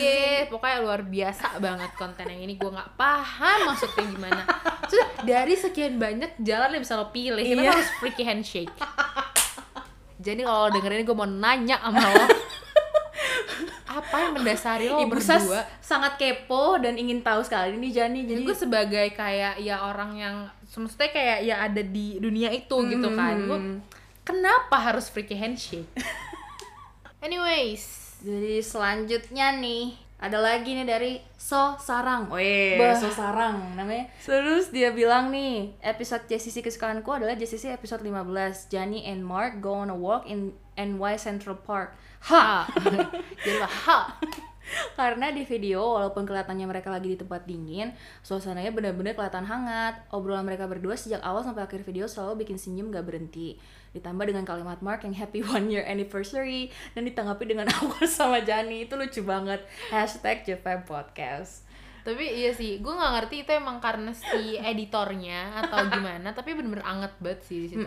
pokoknya 0.47 0.77
luar 0.79 1.01
biasa 1.01 1.57
banget 1.57 1.89
konten 1.93 2.25
yang 2.25 2.41
ini 2.41 2.55
gue 2.55 2.69
nggak 2.69 2.93
paham 2.93 3.65
maksudnya 3.65 4.05
gimana. 4.05 4.43
Sudah 4.85 5.07
dari 5.19 5.53
sekian 5.53 5.97
banyak 5.97 6.37
jalan 6.39 6.71
yang 6.71 6.83
bisa 6.83 6.93
lo 6.93 7.09
pilih, 7.09 7.41
kita 7.41 7.57
Iya. 7.59 7.73
harus 7.73 7.89
freaky 7.97 8.21
handshake. 8.23 8.69
Jadi 10.15 10.41
kalau 10.41 10.69
dengerin 10.69 11.03
gue 11.03 11.13
mau 11.15 11.25
nanya 11.25 11.77
sama 11.79 12.01
lo, 12.03 12.23
apa 13.95 14.15
yang 14.27 14.33
mendasari 14.35 14.91
lo 14.91 14.99
Ibu 14.99 15.15
Sas 15.23 15.47
berdua? 15.47 15.63
sangat 15.79 16.19
kepo 16.19 16.75
dan 16.83 16.99
ingin 16.99 17.23
tahu 17.23 17.39
sekali 17.39 17.79
nih 17.79 17.91
Jani. 17.95 18.27
Jadi 18.27 18.43
Jadi 18.43 18.47
gue 18.47 18.57
sebagai 18.57 19.07
kayak 19.15 19.63
ya 19.63 19.79
orang 19.87 20.11
yang 20.19 20.35
semestinya 20.67 21.15
kayak 21.15 21.39
ya 21.47 21.55
ada 21.63 21.79
di 21.79 22.19
dunia 22.19 22.51
itu 22.51 22.75
gitu 22.91 23.09
kan. 23.15 23.35
Gue 23.47 23.59
kenapa 24.21 24.75
harus 24.75 25.07
freaky 25.07 25.39
handshake? 25.39 25.87
Anyways, 27.25 28.17
Jadi 28.21 28.61
selanjutnya 28.61 29.53
nih 29.57 29.95
ada 30.15 30.41
lagi 30.41 30.73
nih 30.73 30.87
dari 30.87 31.11
So 31.35 31.77
Sarang. 31.77 32.31
Weh, 32.33 32.79
Bah. 32.79 32.97
So 32.97 33.13
Sarang 33.13 33.77
namanya. 33.77 34.09
Terus 34.23 34.73
dia 34.73 34.89
bilang 34.89 35.29
nih, 35.29 35.77
episode 35.83 36.25
JCC 36.25 36.65
kesukaanku 36.65 37.05
adalah 37.13 37.37
JCC 37.37 37.69
episode 37.69 38.01
15. 38.01 38.73
Johnny 38.73 39.05
and 39.05 39.21
Mark 39.21 39.61
go 39.61 39.77
on 39.77 39.93
a 39.93 39.97
walk 39.97 40.25
in 40.25 40.57
NY 40.73 41.21
Central 41.21 41.53
Park. 41.59 41.93
Ha. 42.25 42.65
jadi 43.45 43.61
ha. 43.61 43.99
Karena 44.97 45.29
di 45.29 45.45
video 45.45 45.93
walaupun 45.93 46.25
kelihatannya 46.25 46.65
mereka 46.65 46.89
lagi 46.89 47.13
di 47.13 47.17
tempat 47.19 47.45
dingin, 47.45 47.93
suasananya 48.25 48.73
benar-benar 48.73 49.13
kelihatan 49.13 49.45
hangat. 49.45 50.01
Obrolan 50.09 50.41
mereka 50.41 50.65
berdua 50.65 50.97
sejak 50.97 51.21
awal 51.21 51.45
sampai 51.45 51.69
akhir 51.69 51.85
video 51.85 52.09
selalu 52.09 52.47
bikin 52.47 52.57
senyum 52.57 52.89
gak 52.89 53.05
berhenti. 53.05 53.61
Ditambah 53.93 54.25
dengan 54.25 54.43
kalimat 54.43 54.81
Mark 54.81 55.05
yang 55.05 55.13
happy 55.13 55.45
one 55.45 55.69
year 55.69 55.85
anniversary 55.85 56.73
dan 56.97 57.05
ditanggapi 57.05 57.45
dengan 57.45 57.69
awal 57.77 58.09
sama 58.09 58.41
Jani 58.41 58.89
itu 58.89 58.97
lucu 58.97 59.21
banget. 59.21 59.61
Hashtag 59.93 60.41
JFM 60.49 60.89
Podcast. 60.89 61.64
Tapi 62.05 62.21
iya 62.21 62.53
sih, 62.53 62.77
gue 62.77 62.93
nggak 62.93 63.13
ngerti 63.17 63.35
itu 63.41 63.51
emang 63.51 63.81
karena 63.81 64.13
si 64.13 64.53
editornya 64.55 65.57
atau 65.57 65.81
gimana. 65.89 66.31
Tapi 66.31 66.53
bener-bener 66.53 66.85
anget 66.85 67.17
banget 67.17 67.41
sih 67.41 67.65
di 67.65 67.73
situ. 67.73 67.81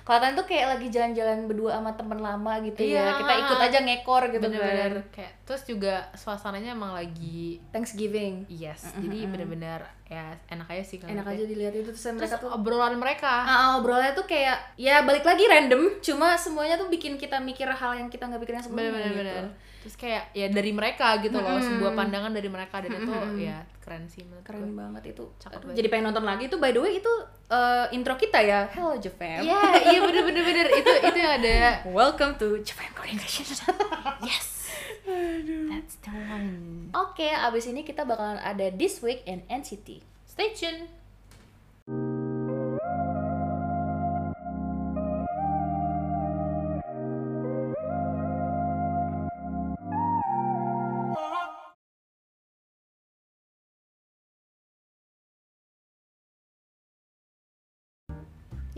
Kelihatan 0.00 0.32
tuh 0.32 0.48
kayak 0.48 0.66
lagi 0.74 0.88
jalan-jalan 0.88 1.44
berdua 1.44 1.76
sama 1.76 1.92
temen 1.92 2.18
lama 2.18 2.56
gitu 2.64 2.80
ya. 2.80 2.88
Iya. 2.88 3.20
Kita 3.20 3.32
ikut 3.36 3.58
aja 3.60 3.78
ngekor 3.84 4.22
gitu 4.32 4.44
Bener-bener 4.48 4.92
kan. 5.04 5.12
kayak 5.12 5.32
terus 5.44 5.62
juga 5.68 6.08
suasananya 6.16 6.72
emang 6.72 6.96
lagi 6.96 7.60
Thanksgiving. 7.68 8.48
yes. 8.48 8.96
Jadi 8.96 9.28
bener-bener 9.28 9.84
ya 10.10 10.26
enak 10.48 10.66
aja 10.66 10.82
sih 10.82 10.98
Enak 10.98 11.22
ngeliatnya. 11.22 11.30
aja 11.32 11.44
dilihat 11.46 11.72
itu 11.72 11.86
terus 11.88 12.02
mereka 12.12 12.34
tuh 12.36 12.50
obrolan 12.50 12.94
mereka. 12.94 13.30
Ah, 13.40 13.78
obrolannya 13.78 14.10
tuh 14.10 14.26
kayak 14.26 14.58
ya 14.76 15.00
balik 15.00 15.22
lagi 15.22 15.46
random, 15.46 15.98
cuma 16.00 16.34
semuanya 16.34 16.74
tuh 16.74 16.86
bikin 16.86 17.14
kita 17.14 17.38
mikir 17.38 17.64
hal 17.64 17.94
yang 17.94 18.06
kita 18.06 18.26
nggak 18.26 18.40
pikirin 18.40 18.58
sebelumnya 18.58 18.90
bener-bener 18.90 19.14
gitu. 19.14 19.38
bener. 19.40 19.68
terus 19.80 19.96
kayak 19.96 20.28
ya 20.34 20.44
dari 20.46 20.72
mereka 20.72 21.16
gitu 21.18 21.32
loh 21.32 21.56
Mm-mm. 21.56 21.64
sebuah 21.64 21.92
pandangan 21.94 22.28
dari 22.28 22.50
mereka 22.50 22.84
dan 22.84 22.92
itu 22.92 23.12
ya 23.40 23.56
keren 23.80 24.04
sih 24.04 24.20
menurut 24.22 24.44
Keren 24.44 24.60
gue. 24.62 24.76
banget 24.76 25.02
itu. 25.08 25.24
Cakep 25.40 25.56
Aduh, 25.56 25.64
banget. 25.64 25.76
jadi 25.78 25.88
pengen 25.88 26.04
nonton 26.04 26.24
lagi 26.26 26.42
itu 26.44 26.56
by 26.58 26.68
the 26.68 26.80
way 26.80 26.92
itu 26.94 27.12
eh, 27.48 27.86
intro 27.90 28.14
kita 28.14 28.38
ya. 28.40 28.68
Hello 28.68 28.92
Jefem. 28.94 29.40
Iya, 29.40 29.60
iya 29.88 29.98
bener 30.02 30.22
bener 30.22 30.42
bener 30.44 30.66
itu 30.74 30.92
itu 31.00 31.16
yang 31.16 31.32
ada. 31.34 31.54
Welcome 31.86 32.36
to 32.36 32.60
Jefem 32.60 32.92
Communication. 32.92 33.56
Yes. 34.20 34.59
That's 35.70 35.96
the 36.02 36.14
one. 36.14 36.90
Oke, 36.94 37.28
abis 37.28 37.70
ini 37.70 37.82
kita 37.86 38.06
bakalan 38.06 38.38
ada 38.40 38.70
This 38.74 39.02
Week 39.02 39.22
in 39.26 39.42
NCT. 39.46 40.02
Stay 40.26 40.54
tune. 40.54 42.29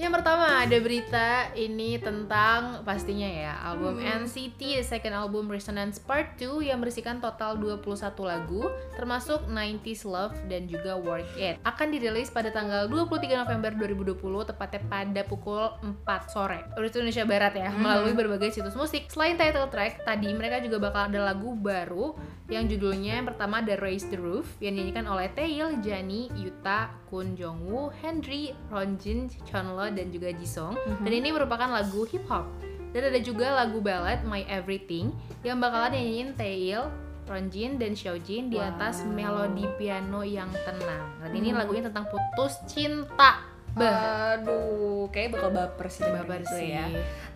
Yang 0.03 0.19
pertama 0.19 0.67
ada 0.67 0.79
berita 0.83 1.55
ini 1.55 1.95
tentang 1.95 2.83
pastinya 2.83 3.23
ya 3.23 3.55
album 3.63 4.03
NCT 4.03 4.83
The 4.83 4.83
Second 4.83 5.15
Album 5.15 5.47
Resonance 5.47 6.03
Part 6.03 6.43
2 6.43 6.59
yang 6.75 6.83
berisikan 6.83 7.23
total 7.23 7.55
21 7.55 8.11
lagu 8.27 8.67
termasuk 8.99 9.47
90s 9.47 10.03
Love 10.03 10.35
dan 10.51 10.67
juga 10.67 10.99
Work 10.99 11.39
It. 11.39 11.63
Akan 11.63 11.95
dirilis 11.95 12.35
pada 12.35 12.51
tanggal 12.51 12.91
23 12.91 13.47
November 13.47 13.71
2020 13.79 14.51
tepatnya 14.51 14.83
pada 14.91 15.23
pukul 15.23 15.71
4 16.03 16.35
sore. 16.35 16.67
Waktu 16.75 16.99
Indonesia 16.99 17.23
Barat 17.23 17.55
ya 17.55 17.71
melalui 17.71 18.19
berbagai 18.19 18.51
situs 18.51 18.75
musik. 18.75 19.07
Selain 19.07 19.39
title 19.39 19.71
track 19.71 20.03
tadi 20.03 20.35
mereka 20.35 20.59
juga 20.67 20.83
bakal 20.83 21.15
ada 21.15 21.31
lagu 21.31 21.55
baru 21.55 22.19
yang 22.51 22.67
judulnya 22.67 23.23
yang 23.23 23.27
pertama 23.31 23.63
ada 23.63 23.79
Raise 23.79 24.11
the 24.11 24.19
Roof 24.19 24.51
yang 24.59 24.75
dinyanyikan 24.75 25.07
oleh 25.07 25.31
Taeil, 25.31 25.79
Jani, 25.79 26.27
Yuta, 26.35 26.91
Kun 27.07 27.39
Jong 27.39 27.71
Woo, 27.71 27.93
Henry, 28.03 28.51
Ronjin, 28.67 29.31
Chunlo 29.47 29.92
dan 29.93 30.09
juga 30.11 30.33
Jisung. 30.35 30.75
Dan 31.01 31.13
ini 31.13 31.31
merupakan 31.31 31.69
lagu 31.69 32.05
hip 32.09 32.25
hop. 32.29 32.49
Dan 32.93 33.09
ada 33.09 33.21
juga 33.25 33.57
lagu 33.57 33.81
ballad 33.81 34.21
My 34.29 34.45
Everything 34.45 35.17
yang 35.41 35.57
bakalan 35.61 35.97
dinyanyiin 35.97 36.37
Taeil, 36.37 36.93
Ronjin 37.25 37.81
dan 37.81 37.97
Xiaojin 37.97 38.53
di 38.53 38.61
atas 38.61 39.01
melodi 39.09 39.65
piano 39.81 40.21
yang 40.21 40.53
tenang. 40.69 41.17
Dan 41.25 41.33
ini 41.33 41.57
lagunya 41.57 41.89
tentang 41.89 42.05
putus 42.13 42.61
cinta. 42.69 43.49
Bah, 43.73 44.37
Aduh, 44.37 45.09
kayak 45.09 45.33
bakal 45.33 45.49
baper 45.49 45.89
sih 45.89 46.05
babar 46.05 46.45
dengerin 46.45 46.45
itu 46.45 46.57
sih. 46.61 46.69
ya. 46.77 46.85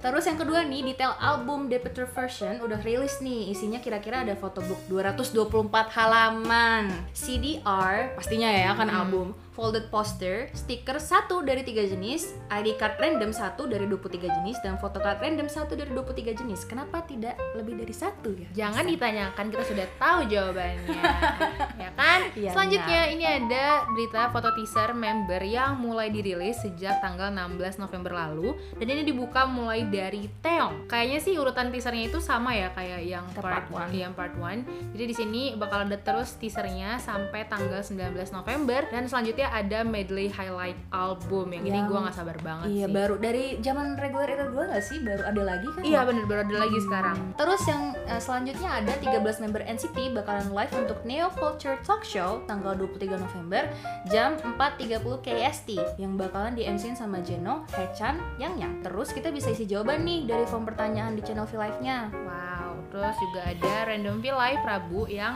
Terus 0.05 0.29
yang 0.29 0.37
kedua 0.37 0.61
nih, 0.69 0.85
detail 0.92 1.16
album 1.16 1.73
Departure 1.73 2.05
Version 2.12 2.61
udah 2.61 2.77
rilis 2.85 3.25
nih. 3.25 3.57
Isinya 3.57 3.81
kira-kira 3.81 4.21
ada 4.21 4.37
photobook 4.37 4.85
224 4.92 5.97
halaman. 5.97 6.92
CDR, 7.16 8.12
pastinya 8.12 8.53
ya 8.53 8.77
kan 8.77 8.92
album. 8.92 9.33
Folded 9.57 9.88
poster, 9.88 10.53
stiker 10.53 11.01
satu 11.01 11.40
dari 11.40 11.64
tiga 11.64 11.88
jenis, 11.88 12.37
ID 12.53 12.77
card 12.77 13.01
random 13.01 13.33
satu 13.33 13.64
dari 13.64 13.88
23 13.88 14.29
jenis, 14.29 14.61
dan 14.61 14.77
foto 14.77 15.01
card 15.01 15.25
random 15.25 15.49
satu 15.49 15.73
dari 15.73 15.88
23 15.97 16.37
jenis. 16.37 16.69
Kenapa 16.69 17.01
tidak 17.09 17.40
lebih 17.57 17.81
dari 17.81 17.97
satu 17.97 18.37
ya? 18.37 18.49
Jangan 18.53 18.85
Bisa. 18.85 18.92
ditanyakan, 18.92 19.45
kita 19.49 19.64
sudah 19.64 19.87
tahu 19.97 20.19
jawabannya. 20.29 21.01
ya 21.83 21.90
kan? 21.97 22.21
Iya, 22.37 22.53
Selanjutnya 22.53 23.01
ini 23.16 23.25
ada 23.25 23.88
berita 23.88 24.29
foto 24.29 24.53
teaser 24.53 24.92
member 24.92 25.40
yang 25.40 25.81
mulai 25.81 26.12
dirilis 26.12 26.61
sejak 26.61 27.01
tanggal 27.01 27.33
16 27.33 27.81
November 27.81 28.12
lalu 28.12 28.53
dan 28.77 28.87
ini 28.92 29.09
dibuka 29.09 29.49
mulai 29.49 29.88
dari 29.88 30.29
Taeyong. 30.45 30.85
Kayaknya 30.85 31.19
sih 31.25 31.35
urutan 31.40 31.73
teasernya 31.73 32.12
itu 32.12 32.21
sama 32.21 32.53
ya 32.53 32.69
kayak 32.77 33.01
yang 33.09 33.25
Ke 33.33 33.40
part 33.40 33.64
part 33.73 33.88
one. 33.88 33.90
1. 33.97 34.05
Yang 34.05 34.12
part 34.12 34.35
1. 34.37 34.92
Jadi 34.92 35.05
di 35.09 35.14
sini 35.16 35.42
bakal 35.57 35.88
ada 35.88 35.97
terus 35.97 36.37
teasernya 36.37 37.01
sampai 37.01 37.49
tanggal 37.49 37.81
19 37.81 38.12
November 38.37 38.85
dan 38.92 39.09
selanjutnya 39.09 39.46
ada 39.53 39.83
medley 39.83 40.27
highlight 40.27 40.75
album 40.91 41.53
yang, 41.53 41.65
ini 41.65 41.79
gua 41.85 42.07
nggak 42.07 42.17
sabar 42.17 42.37
banget 42.41 42.67
Iya, 42.69 42.87
sih. 42.87 42.95
baru 42.95 43.15
dari 43.17 43.45
zaman 43.59 43.95
regular 43.95 44.27
era 44.27 44.47
2 44.47 44.57
nggak 44.57 44.83
sih? 44.83 44.99
Baru 45.01 45.23
ada 45.23 45.43
lagi 45.43 45.69
kan? 45.69 45.83
Iya 45.83 46.01
bener 46.03 46.25
baru 46.25 46.41
ada 46.43 46.57
lagi 46.63 46.79
sekarang. 46.81 47.17
Terus 47.35 47.63
yang 47.65 47.83
eh, 47.95 48.19
selanjutnya 48.19 48.71
ada 48.73 48.93
13 48.93 49.43
member 49.43 49.63
NCT 49.63 49.97
bakalan 50.13 50.49
live 50.51 50.73
untuk 50.75 50.99
Neo 51.03 51.29
Culture 51.33 51.77
Talk 51.83 52.03
Show 52.03 52.43
tanggal 52.45 52.75
23 52.75 53.15
November 53.17 53.63
jam 54.07 54.35
4.30 54.59 54.99
KST 55.21 55.69
yang 55.97 56.15
bakalan 56.15 56.53
di 56.53 56.65
MC 56.65 56.93
sama 56.93 57.21
Jeno, 57.21 57.67
Hechan, 57.71 58.17
Yang 58.37 58.55
Yang. 58.59 58.73
Terus 58.83 59.09
kita 59.11 59.29
bisa 59.29 59.51
isi 59.51 59.65
jawaban 59.65 60.03
nih 60.03 60.25
dari 60.25 60.45
form 60.45 60.65
pertanyaan 60.65 61.13
di 61.13 61.23
channel 61.23 61.45
V 61.45 61.55
Live-nya. 61.55 62.09
Wow, 62.13 62.73
terus 62.89 63.17
juga 63.19 63.41
ada 63.45 63.75
Random 63.85 64.17
V 64.17 64.27
Live 64.29 64.63
Rabu 64.63 65.07
yang 65.07 65.35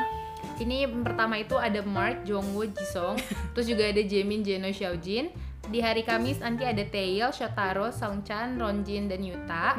ini 0.61 0.85
yang 0.85 1.03
pertama 1.03 1.40
itu 1.40 1.57
ada 1.57 1.81
Mark, 1.83 2.23
Jongwoo, 2.29 2.68
Jisung, 2.68 3.16
terus 3.57 3.66
juga 3.66 3.88
ada 3.88 4.01
Jaemin, 4.01 4.44
Jeno, 4.44 4.68
Xiaojin. 4.68 5.33
Di 5.70 5.79
hari 5.79 6.03
Kamis 6.03 6.42
nanti 6.42 6.66
ada 6.66 6.83
Taeyil, 6.83 7.31
Shotaro, 7.31 7.94
Songchan, 7.94 8.59
Ronjin, 8.59 9.07
dan 9.07 9.23
Yuta. 9.23 9.79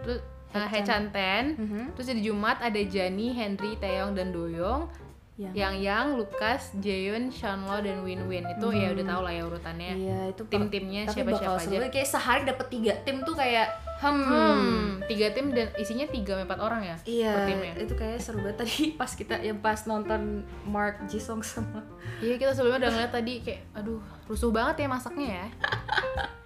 Terus 0.00 0.24
uh, 0.56 0.68
Hechan 0.68 1.12
Ten. 1.12 1.44
Mhm. 1.60 1.82
Terus 1.92 2.08
di 2.16 2.22
Jumat 2.24 2.56
ada 2.64 2.80
Jani, 2.80 3.36
Henry, 3.36 3.76
Taeyong, 3.76 4.16
dan 4.16 4.32
Doyoung. 4.32 4.88
Yang 5.36 5.52
Yang 5.54 5.74
Yang, 5.78 6.06
Lukas, 6.14 6.62
Jaehyun, 6.74 7.24
Shanlo, 7.28 7.76
dan 7.78 8.00
Win 8.00 8.24
Win. 8.24 8.48
Itu 8.48 8.72
ya 8.72 8.88
udah 8.90 9.04
tau 9.06 9.20
lah 9.20 9.30
ya 9.30 9.44
urutannya. 9.44 9.92
Iya, 9.94 10.18
itu 10.30 10.42
Tim-timnya 10.46 11.04
tapi 11.04 11.14
siapa-siapa 11.14 11.58
aja. 11.58 11.68
banget. 11.70 11.90
Kayak 11.92 12.08
sehari 12.08 12.42
dapet 12.42 12.66
tiga 12.66 12.92
tim 13.02 13.20
tuh 13.20 13.34
kayak 13.34 13.68
hmm, 13.96 14.24
Hmm, 14.26 14.84
tiga 15.04 15.28
tim 15.30 15.46
dan 15.50 15.68
isinya 15.76 16.04
tiga 16.06 16.36
empat 16.38 16.56
orang 16.58 16.82
ya 16.82 16.96
per 16.96 17.04
Iya, 17.06 17.32
timnya. 17.46 17.72
itu 17.78 17.94
kayak 17.94 18.16
seru 18.18 18.40
banget 18.40 18.56
tadi 18.58 18.76
pas 19.00 19.08
kita 19.10 19.34
yang 19.38 19.58
pas 19.58 19.80
nonton 19.82 20.40
Mark 20.64 21.04
Jisung 21.06 21.40
sama 21.40 21.80
Iya 22.18 22.36
kita 22.36 22.52
sebelumnya 22.52 22.80
udah 22.82 22.92
ngeliat 22.92 23.12
tadi 23.14 23.32
kayak 23.40 23.60
aduh 23.72 24.00
rusuh 24.24 24.48
banget 24.48 24.84
ya 24.84 24.88
masaknya 24.90 25.28
ya. 25.34 25.46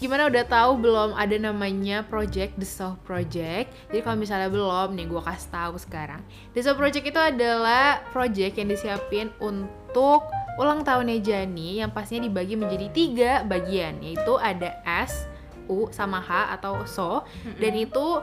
Gimana 0.00 0.28
udah 0.28 0.44
tahu 0.44 0.80
belum 0.80 1.10
ada 1.16 1.36
namanya 1.40 2.04
project 2.04 2.60
The 2.60 2.68
Soul 2.68 3.00
Project. 3.02 3.72
Jadi 3.90 4.00
kalau 4.04 4.16
misalnya 4.18 4.48
belum 4.52 4.92
nih 4.94 5.06
gue 5.08 5.22
kasih 5.22 5.50
tahu 5.50 5.74
sekarang. 5.80 6.20
The 6.52 6.60
Soul 6.60 6.76
Project 6.76 7.04
itu 7.08 7.20
adalah 7.20 8.04
project 8.12 8.60
yang 8.60 8.68
disiapin 8.68 9.32
untuk 9.40 10.26
ulang 10.60 10.86
tahunnya 10.86 11.18
Jani 11.18 11.82
yang 11.82 11.90
pastinya 11.90 12.30
dibagi 12.30 12.54
menjadi 12.54 12.86
tiga 12.94 13.32
bagian 13.42 13.98
yaitu 14.04 14.38
ada 14.38 14.78
S, 14.86 15.26
U 15.66 15.90
sama 15.90 16.22
H 16.22 16.54
atau 16.60 16.86
So 16.86 17.26
dan 17.58 17.74
itu 17.74 18.22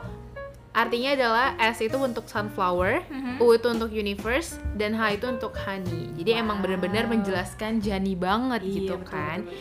Artinya 0.72 1.12
adalah 1.12 1.52
S 1.60 1.84
itu 1.84 2.00
untuk 2.00 2.24
sunflower, 2.24 3.04
U 3.44 3.52
itu 3.52 3.68
untuk 3.68 3.92
universe, 3.92 4.56
dan 4.72 4.96
H 4.96 5.20
itu 5.20 5.28
untuk 5.28 5.52
honey. 5.68 6.08
Jadi 6.16 6.32
emang 6.32 6.64
bener-bener 6.64 7.04
menjelaskan 7.04 7.84
Jani 7.84 8.16
banget 8.16 8.64
gitu 8.64 8.96
Iya, 8.96 9.04
betul, 9.04 9.12
kan. 9.12 9.38
betul, 9.44 9.52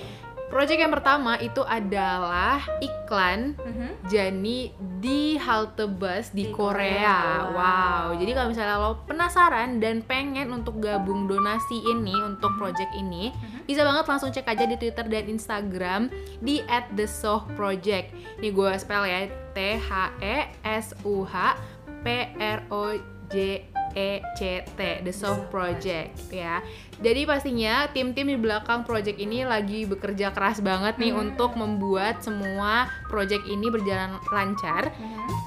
Project 0.51 0.79
yang 0.83 0.91
pertama 0.91 1.39
itu 1.39 1.63
adalah 1.63 2.59
iklan 2.83 3.55
Jani 4.11 4.69
di 4.99 5.39
halte 5.39 5.87
bus 5.87 6.35
di, 6.35 6.45
Di 6.45 6.53
Korea. 6.53 6.91
Korea, 6.91 7.17
Wow. 7.49 7.55
wow. 7.55 8.05
Jadi 8.19 8.31
kalau 8.35 8.47
misalnya 8.51 8.75
lo 8.77 8.91
penasaran 9.07 9.79
dan 9.79 10.03
pengen 10.03 10.51
untuk 10.51 10.83
gabung 10.83 11.25
donasi 11.25 11.79
ini 11.87 12.13
untuk 12.19 12.51
project 12.59 12.91
ini, 12.93 13.31
bisa 13.63 13.81
banget 13.81 14.03
langsung 14.05 14.29
cek 14.29 14.43
aja 14.45 14.67
di 14.67 14.75
Twitter 14.75 15.07
dan 15.07 15.25
Instagram 15.25 16.01
di 16.43 16.59
@thesohproject. 16.93 18.11
Ini 18.43 18.49
gue 18.51 18.71
spell 18.75 19.07
ya 19.07 19.19
T 19.55 19.57
H 19.79 19.91
E 20.19 20.37
S 20.67 20.91
U 21.07 21.23
H 21.23 21.55
P 22.03 22.05
R 22.37 22.59
O 22.67 22.99
J 23.31 23.63
E 23.93 24.21
C 24.36 24.63
T 24.75 24.80
The 25.01 25.13
Soft 25.13 25.49
Project 25.49 26.30
ya. 26.30 26.60
Jadi 27.01 27.25
pastinya 27.25 27.89
tim-tim 27.89 28.30
di 28.30 28.38
belakang 28.38 28.86
project 28.86 29.17
ini 29.17 29.41
lagi 29.41 29.89
bekerja 29.89 30.30
keras 30.30 30.62
banget 30.62 31.01
nih 31.01 31.10
untuk 31.10 31.58
membuat 31.58 32.21
semua 32.21 32.86
project 33.10 33.41
ini 33.49 33.73
berjalan 33.73 34.21
lancar, 34.30 34.93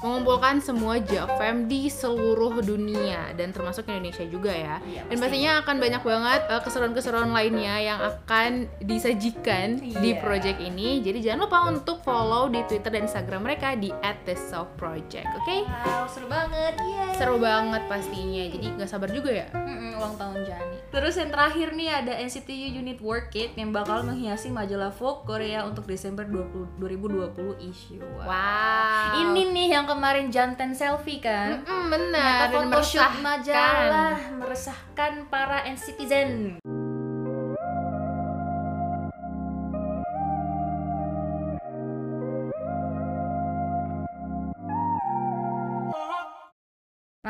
mengumpulkan 0.03 0.59
semua 0.59 0.99
JFM 0.99 1.71
di 1.71 1.87
seluruh 1.87 2.59
dunia 2.59 3.31
dan 3.39 3.55
termasuk 3.55 3.87
Indonesia 3.87 4.27
juga 4.27 4.51
ya. 4.51 4.75
Iya, 4.83 5.07
dan 5.07 5.15
pastinya 5.15 5.51
akan 5.63 5.75
banyak 5.79 6.03
banget 6.03 6.41
eh, 6.51 6.61
keseruan-keseruan 6.61 7.31
lainnya 7.31 7.75
yang 7.79 7.99
akan 8.03 8.67
disajikan 8.83 9.79
di 9.79 10.11
Iya. 10.11 10.19
project 10.19 10.59
ini. 10.59 10.99
Jadi 10.99 11.23
jangan 11.23 11.47
lupa 11.47 11.59
untuk 11.71 12.03
follow 12.03 12.51
di 12.51 12.67
Twitter 12.67 12.91
dan 12.91 13.07
Instagram 13.07 13.47
mereka 13.47 13.79
di 13.79 13.95
@thesoftproject, 14.27 15.23
oke? 15.39 15.57
Wow, 15.63 16.03
seru 16.11 16.27
banget. 16.27 16.75
Yeay. 16.83 17.15
Seru 17.15 17.39
banget 17.39 17.79
pastinya. 17.87 18.34
Jadi 18.51 18.67
nggak 18.75 18.89
sabar 18.89 19.09
juga 19.11 19.31
ya. 19.31 19.47
Mm-mm, 19.51 19.97
ulang 19.99 20.15
tahun 20.19 20.43
Jani. 20.43 20.77
Terus 20.91 21.13
yang 21.19 21.29
terakhir 21.31 21.67
nih 21.75 21.89
ada 21.91 22.13
NCT 22.19 22.49
U 22.51 22.67
Unit 22.83 22.99
Work 22.99 23.31
It 23.35 23.51
yang 23.55 23.71
bakal 23.71 24.03
menghiasi 24.03 24.51
majalah 24.51 24.91
Vogue 24.91 25.23
Korea 25.27 25.63
untuk 25.67 25.87
Desember 25.87 26.23
20, 26.27 26.79
2020 26.79 27.59
issue. 27.67 28.03
Wow. 28.23 29.15
Ini 29.15 29.41
nih 29.51 29.67
yang 29.79 29.85
kemarin 29.87 30.27
jantan 30.31 30.75
selfie 30.75 31.23
kan. 31.23 31.63
Mm, 31.63 31.87
benar. 31.91 32.51
Photoshoot 32.51 32.71
meresahkan. 33.01 33.23
majalah 33.23 34.15
meresahkan 34.39 35.13
para 35.31 35.57
NCTzen. 35.67 36.59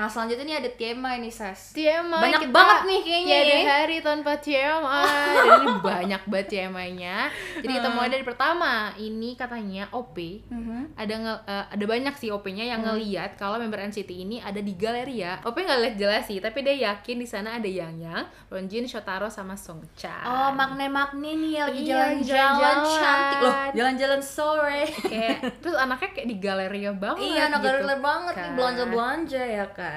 Nah 0.05 0.13
selanjutnya 0.13 0.45
nih 0.45 0.57
ada 0.59 0.69
TMI 0.71 1.17
nih 1.17 1.33
Sas. 1.33 1.73
TMI 1.73 2.13
Banyak 2.21 2.39
kita 2.39 2.53
banget 2.53 2.79
nih 2.85 2.99
kayaknya 3.01 3.25
tiada 3.33 3.49
ya. 3.49 3.65
hari 3.67 3.97
tanpa 3.99 4.31
TMI 4.37 5.01
ini 5.33 5.65
banyak 5.81 6.21
banget 6.23 6.47
TMI-nya 6.47 7.17
jadi 7.57 7.71
kita 7.73 7.87
mulai 7.89 8.09
dari 8.11 8.21
pertama. 8.21 8.73
Ini 8.95 9.29
katanya 9.33 9.89
OP 9.91 10.45
ada 10.93 11.13
nge- 11.15 11.43
eh, 11.43 11.65
ada 11.71 11.85
banyak 11.87 12.13
sih 12.15 12.29
OP-nya 12.29 12.65
yang 12.67 12.81
ngeliat 12.83 13.33
kalau 13.33 13.57
member 13.57 13.81
NCT 13.81 14.05
ini 14.19 14.37
ada 14.39 14.59
di 14.59 14.73
Galeria. 14.75 15.41
OP 15.41 15.57
nggak 15.57 15.79
lihat 15.79 15.95
jelas 15.97 16.23
sih 16.23 16.37
tapi 16.37 16.61
dia 16.61 16.77
yakin 16.85 17.17
di 17.17 17.25
sana 17.25 17.57
ada 17.57 17.65
Yang 17.65 17.93
Yang 17.99 18.21
Ronjin 18.47 18.85
Shotaro 18.85 19.25
sama 19.27 19.55
Songchan 19.55 20.21
Oh 20.23 20.53
makne-makne 20.53 21.33
nih 21.33 21.51
yang 21.55 21.65
lagi 21.65 21.81
Iya, 21.81 21.89
jalan-jalan. 22.21 22.77
cantik 22.93 23.39
loh 23.41 23.55
Jalan-jalan 23.73 24.21
sore. 24.21 24.85
Kayak 24.85 25.37
terus 25.61 25.73
anaknya 25.75 26.09
kayak 26.11 26.27
di 26.27 26.37
Galeria 26.37 26.91
banget 26.93 27.25
Iya 27.25 27.41
anak 27.47 27.59
gitu. 27.59 27.73
Galer 27.81 27.99
banget 27.99 28.33
nih 28.33 28.43
kan. 28.43 28.53
belanja-belanja 28.53 29.41
ya 29.43 29.65
kan 29.67 29.93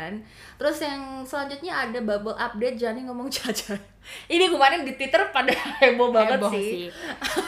Terus 0.58 0.78
yang 0.82 1.02
selanjutnya 1.26 1.72
ada 1.88 1.98
bubble 2.02 2.36
update 2.36 2.76
Jani 2.78 3.06
ngomong 3.06 3.28
caca 3.34 3.76
Ini 4.30 4.48
kemarin 4.48 4.86
di 4.86 4.96
Twitter 4.96 5.28
pada 5.34 5.52
heboh 5.84 6.10
banget 6.14 6.40
Heboh 6.40 6.52
sih. 6.52 6.88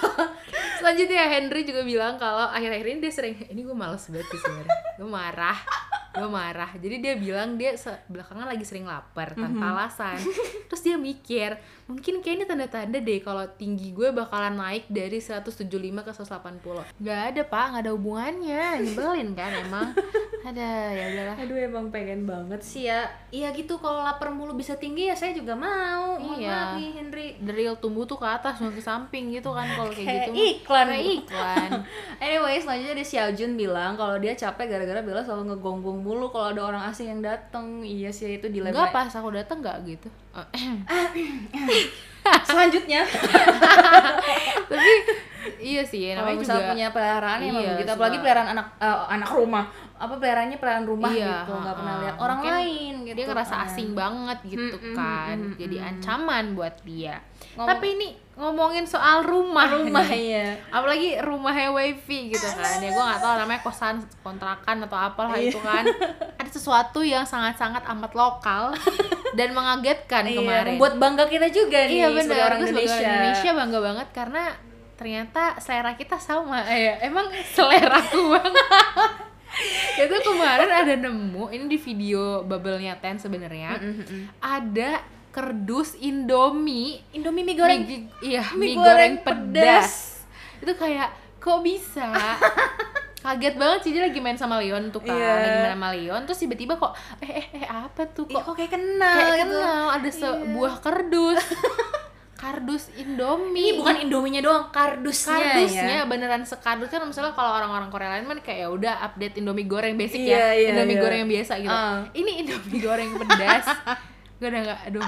Selanjutnya 0.80 1.28
Henry 1.28 1.68
juga 1.68 1.84
bilang 1.84 2.16
kalau 2.16 2.48
akhir-akhir 2.48 2.86
ini 2.88 2.98
dia 3.04 3.12
sering 3.12 3.36
ini 3.52 3.60
gue 3.60 3.76
males 3.76 4.00
banget 4.08 4.26
sih 4.32 4.40
sebenarnya. 4.40 4.78
Gue 4.96 5.08
marah. 5.08 5.58
Gue 6.12 6.26
marah. 6.26 6.70
Jadi 6.74 6.96
dia 6.98 7.14
bilang 7.14 7.54
dia 7.54 7.74
belakangan 8.06 8.44
lagi 8.44 8.62
sering 8.62 8.82
lapar 8.82 9.30
tanpa 9.32 9.70
alasan. 9.70 10.18
Terus 10.66 10.82
dia 10.82 10.96
mikir, 10.96 11.54
mungkin 11.84 12.18
kayak 12.18 12.36
ini 12.36 12.44
tanda-tanda 12.44 12.98
deh 12.98 13.18
kalau 13.18 13.46
tinggi 13.52 13.90
gue 13.90 14.10
bakalan 14.10 14.54
naik 14.54 14.86
dari 14.86 15.18
175 15.18 15.70
ke 16.00 16.10
180. 16.10 16.98
Gak 16.98 17.20
ada, 17.30 17.42
Pak, 17.44 17.66
gak 17.72 17.82
ada 17.82 17.92
hubungannya. 17.92 18.82
Nyebelin 18.82 19.32
kan 19.32 19.50
emang. 19.60 19.94
Ada, 20.40 20.68
ya 20.90 21.04
udahlah. 21.10 21.36
Aduh 21.36 21.58
emang 21.60 21.86
pengen 21.90 22.24
banget 22.24 22.60
sih 22.60 22.88
ya 22.88 23.04
Iya 23.28 23.52
gitu 23.52 23.76
kalau 23.76 24.00
lapar 24.00 24.32
mulu 24.32 24.56
bisa 24.56 24.72
tinggi 24.74 25.04
ya 25.04 25.14
saya 25.14 25.30
juga 25.30 25.52
mau 25.52 26.16
Mohon 26.16 26.40
Iya. 26.40 26.48
maaf 26.48 26.70
nih 26.74 26.88
Henry 26.90 27.26
Drill 27.38 27.76
tumbuh 27.76 28.02
tuh 28.02 28.16
ke 28.16 28.24
atas, 28.24 28.56
nggak 28.56 28.72
ke 28.72 28.82
samping 28.82 29.28
gitu 29.30 29.52
kan 29.52 29.68
kalau 29.68 29.92
kayak 29.92 30.08
Kayak 30.08 30.26
gitu. 30.26 30.32
iklan. 30.56 30.86
Kayak 30.88 31.06
iklan. 31.14 31.70
Anyway, 32.24 32.56
selanjutnya 32.56 32.94
ada 32.94 33.04
Xiaojun 33.04 33.52
bilang 33.54 33.92
kalau 33.94 34.16
dia 34.16 34.32
capek 34.32 34.66
gara-gara 34.66 35.00
Bella 35.00 35.20
selalu 35.20 35.54
ngegonggong 35.54 35.99
mulu 36.00 36.32
kalau 36.32 36.56
ada 36.56 36.62
orang 36.64 36.82
asing 36.88 37.12
yang 37.12 37.20
datang. 37.20 37.84
Iya 37.84 38.10
sih 38.10 38.40
itu 38.40 38.48
dilema. 38.48 38.72
Enggak 38.72 38.92
pas 38.96 39.12
aku 39.12 39.28
datang 39.30 39.60
nggak 39.60 39.76
gitu. 39.84 40.08
Eh, 40.34 40.48
Selanjutnya 42.48 43.02
tapi 44.70 44.92
iya 45.58 45.82
sih 45.82 46.02
Kalau 46.08 46.22
namanya 46.22 46.38
misalnya 46.38 46.60
juga 46.60 46.70
punya 46.70 46.86
peliharaan 46.90 47.38
ya 47.38 47.46
emang 47.46 47.60
Iya, 47.60 47.70
begitu. 47.70 47.84
suka- 47.84 47.96
Apalagi 47.96 48.16
peliharaan 48.18 48.48
anak 48.50 48.66
eh, 48.78 49.00
anak 49.10 49.30
rumah. 49.30 49.64
Apa 49.96 50.14
peliharaannya 50.14 50.56
peliharaan 50.56 50.86
rumah 50.86 51.10
Iya, 51.10 51.28
gitu, 51.38 51.52
nggak 51.54 51.74
pernah 51.74 51.94
lihat 51.98 52.16
orang 52.16 52.40
lain 52.42 52.94
gitu. 53.02 53.14
dia 53.14 53.24
ngerasa 53.26 53.54
kan. 53.54 53.64
asing 53.66 53.88
banget 53.92 54.38
gitu 54.46 54.74
Mm-mm, 54.74 54.94
kan 54.94 55.36
mm-mm, 55.38 55.56
jadi 55.56 55.76
mm-mm. 55.76 55.88
ancaman 55.90 56.44
buat 56.52 56.74
dia 56.82 57.14
Ngom- 57.52 57.68
tapi 57.68 57.86
ini 57.94 58.08
ngomongin 58.32 58.84
soal 58.84 59.20
rumah 59.22 59.68
rumah 59.68 60.08
ya. 60.32 60.56
apalagi 60.70 61.20
rumahnya 61.20 61.68
wifi 61.70 62.30
gitu 62.30 62.48
kan 62.48 62.78
ya 62.78 62.88
gue 62.88 63.02
nggak 63.02 63.20
tahu 63.20 63.34
namanya 63.38 63.60
kosan 63.60 63.94
kontrakan 64.18 64.76
atau 64.82 64.98
apalah 64.98 65.34
Iya. 65.34 65.52
itu 65.52 65.58
kan 65.58 65.84
ada 66.40 66.48
sesuatu 66.50 67.00
yang 67.02 67.22
sangat-sangat 67.22 67.84
amat 67.86 68.12
lokal 68.14 68.72
dan 69.30 69.52
mengagetkan 69.52 70.24
Iya, 70.24 70.36
kemarin 70.38 70.72
membuat 70.74 70.96
bangga 70.96 71.24
kita 71.26 71.46
juga 71.46 71.76
nih 71.82 71.96
iya 71.98 72.06
sebagai 72.08 72.40
orang 72.42 72.60
sebagai 72.62 72.72
Indonesia. 72.82 72.96
orang 72.96 73.12
Indonesia 73.12 73.50
bangga 73.52 73.78
banget 73.82 74.08
karena 74.10 74.42
ternyata 75.00 75.56
selera 75.56 75.96
kita 75.96 76.20
sama. 76.20 76.60
Eh, 76.68 77.00
emang 77.02 77.24
selera 77.48 77.96
aku 77.98 78.20
banget. 78.30 78.52
Itu 80.02 80.16
kemarin 80.22 80.68
ada 80.68 80.94
nemu 80.94 81.48
ini 81.48 81.64
di 81.66 81.76
video 81.76 82.40
bubble-nya 82.42 82.94
Ten 82.96 83.16
sebenarnya 83.16 83.80
ada 84.38 85.00
kerdus 85.30 85.96
Indomie. 85.96 87.00
Indomie 87.10 87.42
mie 87.42 87.56
goreng. 87.56 87.80
mie, 87.80 88.00
iya 88.20 88.44
mie 88.52 88.72
mie, 88.72 88.76
goreng, 88.76 89.14
goreng 89.16 89.48
pedas. 89.48 90.20
itu 90.58 90.72
kayak 90.72 91.08
kok 91.36 91.60
bisa? 91.60 92.06
Kaget 93.20 93.52
banget 93.54 93.80
sih 93.82 93.92
dia 93.92 94.00
lagi 94.02 94.16
main 94.16 94.32
sama 94.34 94.56
Leon 94.56 94.88
tuh 94.88 95.00
kan 95.00 95.12
Iya. 95.12 95.28
lagi 95.34 95.50
main 95.58 95.74
sama 95.74 95.88
Leon 95.90 96.20
terus 96.24 96.40
tiba-tiba 96.40 96.72
kok 96.74 96.92
eh 97.20 97.28
eh 97.34 97.46
eh 97.54 97.66
apa 97.66 98.08
tuh 98.08 98.24
Ih, 98.24 98.32
kok? 98.32 98.42
kok 98.42 98.54
kayak 98.56 98.72
kenal 98.72 99.12
kayak 99.14 99.28
gitu. 99.28 99.40
kenal 99.52 99.84
ada 99.92 100.10
sebuah 100.10 100.72
kardus 100.80 101.42
kardus 102.40 102.88
Indomie. 102.96 103.68
Ini 103.68 103.72
bukan 103.76 103.96
Indominya 104.00 104.40
doang, 104.40 104.64
kardusnya, 104.70 105.36
kardusnya 105.36 105.96
ya. 106.00 106.08
beneran 106.08 106.40
sekardus 106.42 106.88
kan 106.88 107.04
misalnya 107.04 107.36
kalau 107.36 107.52
orang-orang 107.52 107.92
Korea 107.92 108.08
lain 108.10 108.24
kan 108.24 108.40
kayak 108.40 108.64
ya 108.64 108.68
udah 108.70 108.94
update 109.04 109.36
Indomie 109.36 109.68
goreng 109.68 109.92
basic 109.94 110.16
Iya, 110.18 110.32
ya 110.32 110.46
iya, 110.50 110.68
Indomie 110.72 110.96
iya. 110.96 111.02
goreng 111.04 111.18
yang 111.18 111.30
biasa 111.30 111.52
gitu. 111.58 111.68
Ah. 111.70 112.00
ini 112.10 112.30
Indomie 112.40 112.80
goreng 112.80 113.08
pedas. 113.14 113.66
Gue 114.36 114.48
udah 114.48 114.60
nggak 114.64 114.80
aduh 114.88 115.04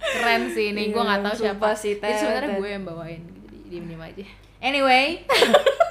keren 0.00 0.42
sih 0.48 0.64
ini. 0.72 0.88
Gue 0.88 0.96
Iya, 0.96 1.06
nggak 1.06 1.20
tahu 1.22 1.34
siapa. 1.36 1.68
sih, 1.76 1.92
jadi 1.94 2.14
sebenarnya 2.16 2.50
gue 2.56 2.68
yang 2.70 2.84
bawain 2.84 3.20
di 3.46 3.58
diem 3.68 3.84
diem 3.86 4.00
aja. 4.00 4.24
Anyway, 4.58 5.04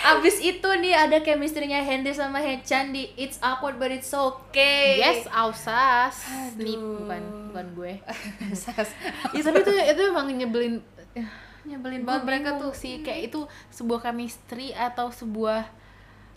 abis 0.00 0.40
itu 0.40 0.68
nih 0.80 0.94
ada 0.96 1.20
chemistry-nya 1.20 1.84
Henry 1.84 2.16
sama 2.16 2.40
Hechan 2.40 2.90
di 2.90 3.12
It's 3.20 3.36
Awkward 3.44 3.76
But 3.76 3.92
It's 3.92 4.10
Okay. 4.10 4.98
yes 4.98 5.28
ausas 5.30 6.26
nih 6.58 6.76
bukan 6.76 7.22
bukan 7.52 7.66
gue 7.76 7.92
Sas. 8.56 8.90
ya 9.36 9.40
tapi 9.44 9.62
itu 9.62 9.72
itu 9.72 10.00
emang 10.08 10.26
nyebelin 10.32 10.82
Nyebelin 11.60 12.02
banget 12.08 12.22
mereka 12.24 12.48
tuh 12.56 12.72
sih 12.72 13.04
kayak 13.04 13.30
itu 13.30 13.44
sebuah 13.70 14.00
chemistry 14.10 14.72
atau 14.72 15.12
sebuah 15.12 15.68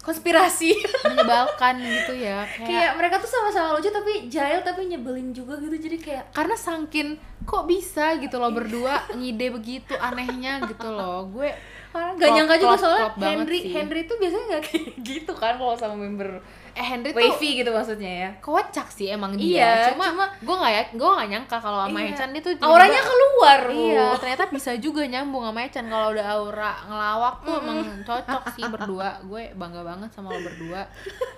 konspirasi. 0.04 0.76
menyebalkan 1.08 1.80
gitu 1.80 2.14
ya 2.20 2.44
kayak, 2.44 2.68
kayak 2.68 2.92
mereka 3.00 3.16
tuh 3.24 3.32
sama-sama 3.32 3.80
lucu 3.80 3.88
tapi 3.88 4.28
jahil 4.28 4.60
tapi 4.60 4.92
nyebelin 4.92 5.32
juga 5.32 5.56
gitu. 5.64 5.80
Jadi 5.80 5.98
kayak 5.98 6.36
karena 6.36 6.60
sangkin 6.60 7.16
kok 7.48 7.64
bisa 7.64 8.20
gitu 8.20 8.36
loh 8.36 8.52
berdua 8.52 9.08
ngide 9.16 9.48
begitu 9.56 9.96
anehnya 9.96 10.64
gitu 10.68 10.92
loh 10.92 11.28
gue 11.32 11.52
Klop, 11.94 12.18
gak 12.18 12.30
nyangka 12.32 12.56
juga 12.58 12.74
soalnya 12.76 13.06
klop 13.06 13.16
Henry 13.22 13.60
sih. 13.60 13.70
Henry 13.70 14.02
tuh 14.04 14.18
biasanya 14.18 14.46
gak 14.52 14.64
kayak 14.66 14.86
gitu 15.08 15.32
kan 15.32 15.54
kalau 15.54 15.76
sama 15.76 15.94
member 15.96 16.42
eh 16.74 16.82
Henry 16.84 17.10
tuh 17.10 17.22
wavy 17.22 17.50
gitu 17.56 17.70
maksudnya 17.70 18.12
ya. 18.20 18.30
kocak 18.40 18.90
sih 18.90 19.08
emang 19.08 19.38
Iya, 19.38 19.46
dia 19.86 19.94
cuma, 19.94 20.10
cuma- 20.10 20.34
gue 20.36 20.56
nggak 20.56 20.72
ya 20.72 20.84
gue 20.92 21.06
nggak 21.08 21.30
nyangka 21.30 21.58
kalau 21.60 21.80
sama 21.80 21.94
Iya. 21.96 22.08
Hechan 22.10 22.30
dia 22.30 22.42
tuh 22.42 22.52
Auranya 22.60 22.90
tiba-tiba- 22.92 23.08
keluar 23.08 23.60
Bu. 23.64 23.78
iya 23.78 24.06
ternyata 24.18 24.44
bisa 24.50 24.72
juga 24.76 25.02
nyambung 25.04 25.44
sama 25.44 25.60
Hechan 25.62 25.86
kalau 25.86 26.08
udah 26.10 26.26
aura 26.28 26.72
ngelawak 26.84 27.36
tuh 27.40 27.56
emang 27.56 27.78
cocok 28.02 28.44
sih 28.52 28.66
berdua 28.74 29.10
gue 29.22 29.44
bangga 29.54 29.82
banget 29.84 30.10
sama 30.10 30.28
lo 30.30 30.42
berdua 30.42 30.82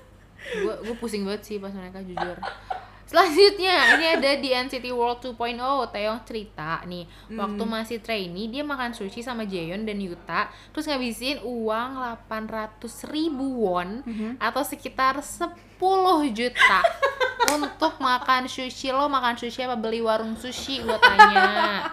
gue 0.64 0.74
gue 0.82 0.96
pusing 0.96 1.22
banget 1.22 1.44
sih 1.44 1.58
pas 1.58 1.70
mereka 1.70 2.00
jujur 2.00 2.40
Selanjutnya, 3.06 3.96
ini 3.96 4.06
ada 4.18 4.32
di 4.34 4.50
NCT 4.50 4.90
World 4.90 5.22
2.0 5.22 5.62
Taeyong 5.94 6.22
cerita 6.26 6.82
nih. 6.90 7.06
Waktu 7.38 7.64
masih 7.70 7.98
trainee, 8.02 8.50
dia 8.50 8.66
makan 8.66 8.98
sushi 8.98 9.22
sama 9.22 9.46
Jaeyeon 9.46 9.86
dan 9.86 10.02
Yuta 10.02 10.50
Terus 10.74 10.90
ngabisin 10.90 11.38
uang 11.46 12.02
800 12.28 12.82
ribu 13.14 13.62
won 13.62 14.02
Atau 14.42 14.66
sekitar 14.66 15.22
10 15.22 15.54
juta 16.34 16.80
Untuk 17.54 18.02
makan 18.02 18.50
sushi. 18.50 18.90
Lo 18.90 19.06
makan 19.06 19.38
sushi 19.38 19.62
apa? 19.70 19.78
Beli 19.78 20.02
warung 20.02 20.34
sushi 20.34 20.82
gue 20.82 20.98
tanya 20.98 21.86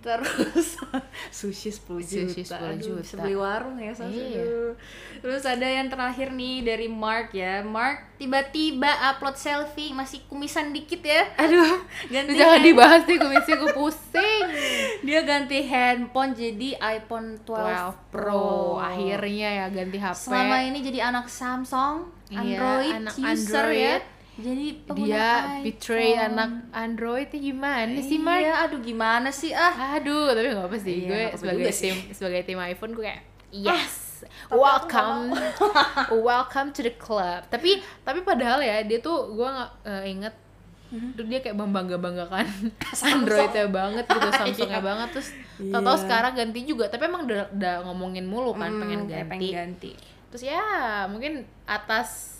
Terus 0.00 0.80
sushi 1.30 1.68
10 1.68 1.84
juta. 2.00 2.24
Sushi 2.26 2.42
10 2.42 2.56
Aduh, 2.56 2.76
juta. 2.80 3.00
bisa 3.00 3.14
beli 3.16 3.34
warung 3.34 3.76
ya 3.76 3.92
Sas. 3.92 4.08
Iya. 4.08 4.40
Aduh. 4.40 4.72
Terus 5.20 5.44
ada 5.44 5.62
yang 5.62 5.86
terakhir 5.86 6.28
nih 6.30 6.56
dari 6.62 6.88
Mark 6.88 7.30
ya. 7.30 7.60
Mark 7.60 8.16
tiba-tiba 8.16 8.88
upload 9.06 9.34
selfie 9.34 9.92
masih 9.92 10.24
kumisan 10.26 10.70
dikit 10.70 11.00
ya. 11.00 11.28
Aduh, 11.36 11.84
Ganti 12.12 12.32
jangan 12.32 12.56
hand- 12.56 12.66
dibahas 12.66 13.02
nih 13.04 13.18
kumisnya 13.18 13.54
gue 13.56 13.72
pusing 13.72 14.44
Dia 15.06 15.20
ganti 15.22 15.58
handphone 15.62 16.32
jadi 16.32 16.68
iPhone 16.94 17.40
12, 17.40 17.44
12 17.44 18.10
Pro 18.10 18.76
Akhirnya 18.76 19.48
ya 19.54 19.66
ganti 19.68 19.96
HP 19.96 20.16
Selama 20.26 20.56
ini 20.60 20.78
jadi 20.80 21.00
anak 21.06 21.26
Samsung, 21.26 22.08
Iya, 22.28 22.40
Android 22.40 22.92
anak 22.94 23.14
user 23.14 23.28
Android. 23.68 23.80
ya. 23.82 23.94
Jadi 24.40 24.66
dia 24.96 25.26
iPhone. 25.44 25.62
betray 25.62 26.10
anak 26.14 26.50
Android 26.72 27.28
itu 27.28 27.52
gimana 27.52 27.98
sih 27.98 28.16
Mark? 28.16 28.40
Iya, 28.40 28.54
aduh 28.64 28.80
gimana 28.80 29.28
sih 29.30 29.52
ah. 29.52 29.94
Aduh, 29.94 30.30
tapi 30.30 30.48
gak 30.48 30.64
apa 30.64 30.76
sih. 30.76 30.96
Iya, 30.96 31.06
gue 31.06 31.20
nggak 31.20 31.36
sebagai 31.36 31.60
juga 31.60 31.72
sih. 31.72 31.82
tim 31.86 31.96
sebagai 32.10 32.40
tim 32.42 32.58
iPhone 32.58 32.92
gue 32.92 33.04
kayak 33.04 33.22
Ah, 33.66 33.76
yes. 33.76 34.22
Welcome, 34.48 35.32
welcome 36.22 36.68
to 36.70 36.80
the 36.80 36.92
club. 36.92 37.44
Tapi 37.46 37.78
tapi 38.00 38.20
padahal 38.20 38.60
ya 38.60 38.80
dia 38.80 38.98
tuh 38.98 39.30
gue 39.30 39.44
nggak 39.44 39.70
eh, 39.84 40.04
inget 40.08 40.34
Mhm. 40.88 41.14
tuh 41.14 41.22
dia 41.24 41.38
kayak 41.38 41.54
membangga 41.54 41.94
banggakan 41.96 42.50
Androidnya 43.06 43.70
banget 43.70 44.04
gitu, 44.04 44.26
Samsungnya 44.42 44.74
Iya. 44.76 44.82
banget 44.82 45.08
terus 45.12 45.28
tau-tau 45.64 45.94
sekarang 45.96 46.32
ganti 46.34 46.60
juga. 46.64 46.86
Tapi 46.86 47.06
emang 47.06 47.22
udah, 47.24 47.46
udah 47.48 47.74
ngomongin 47.86 48.26
mulu 48.26 48.50
kan 48.52 48.68
Hmm, 48.68 48.80
pengen 48.80 49.00
ganti. 49.06 49.28
pengen 49.30 49.50
ganti. 49.54 49.92
Terus 50.28 50.42
ya 50.44 50.62
mungkin 51.06 51.46
atas 51.62 52.39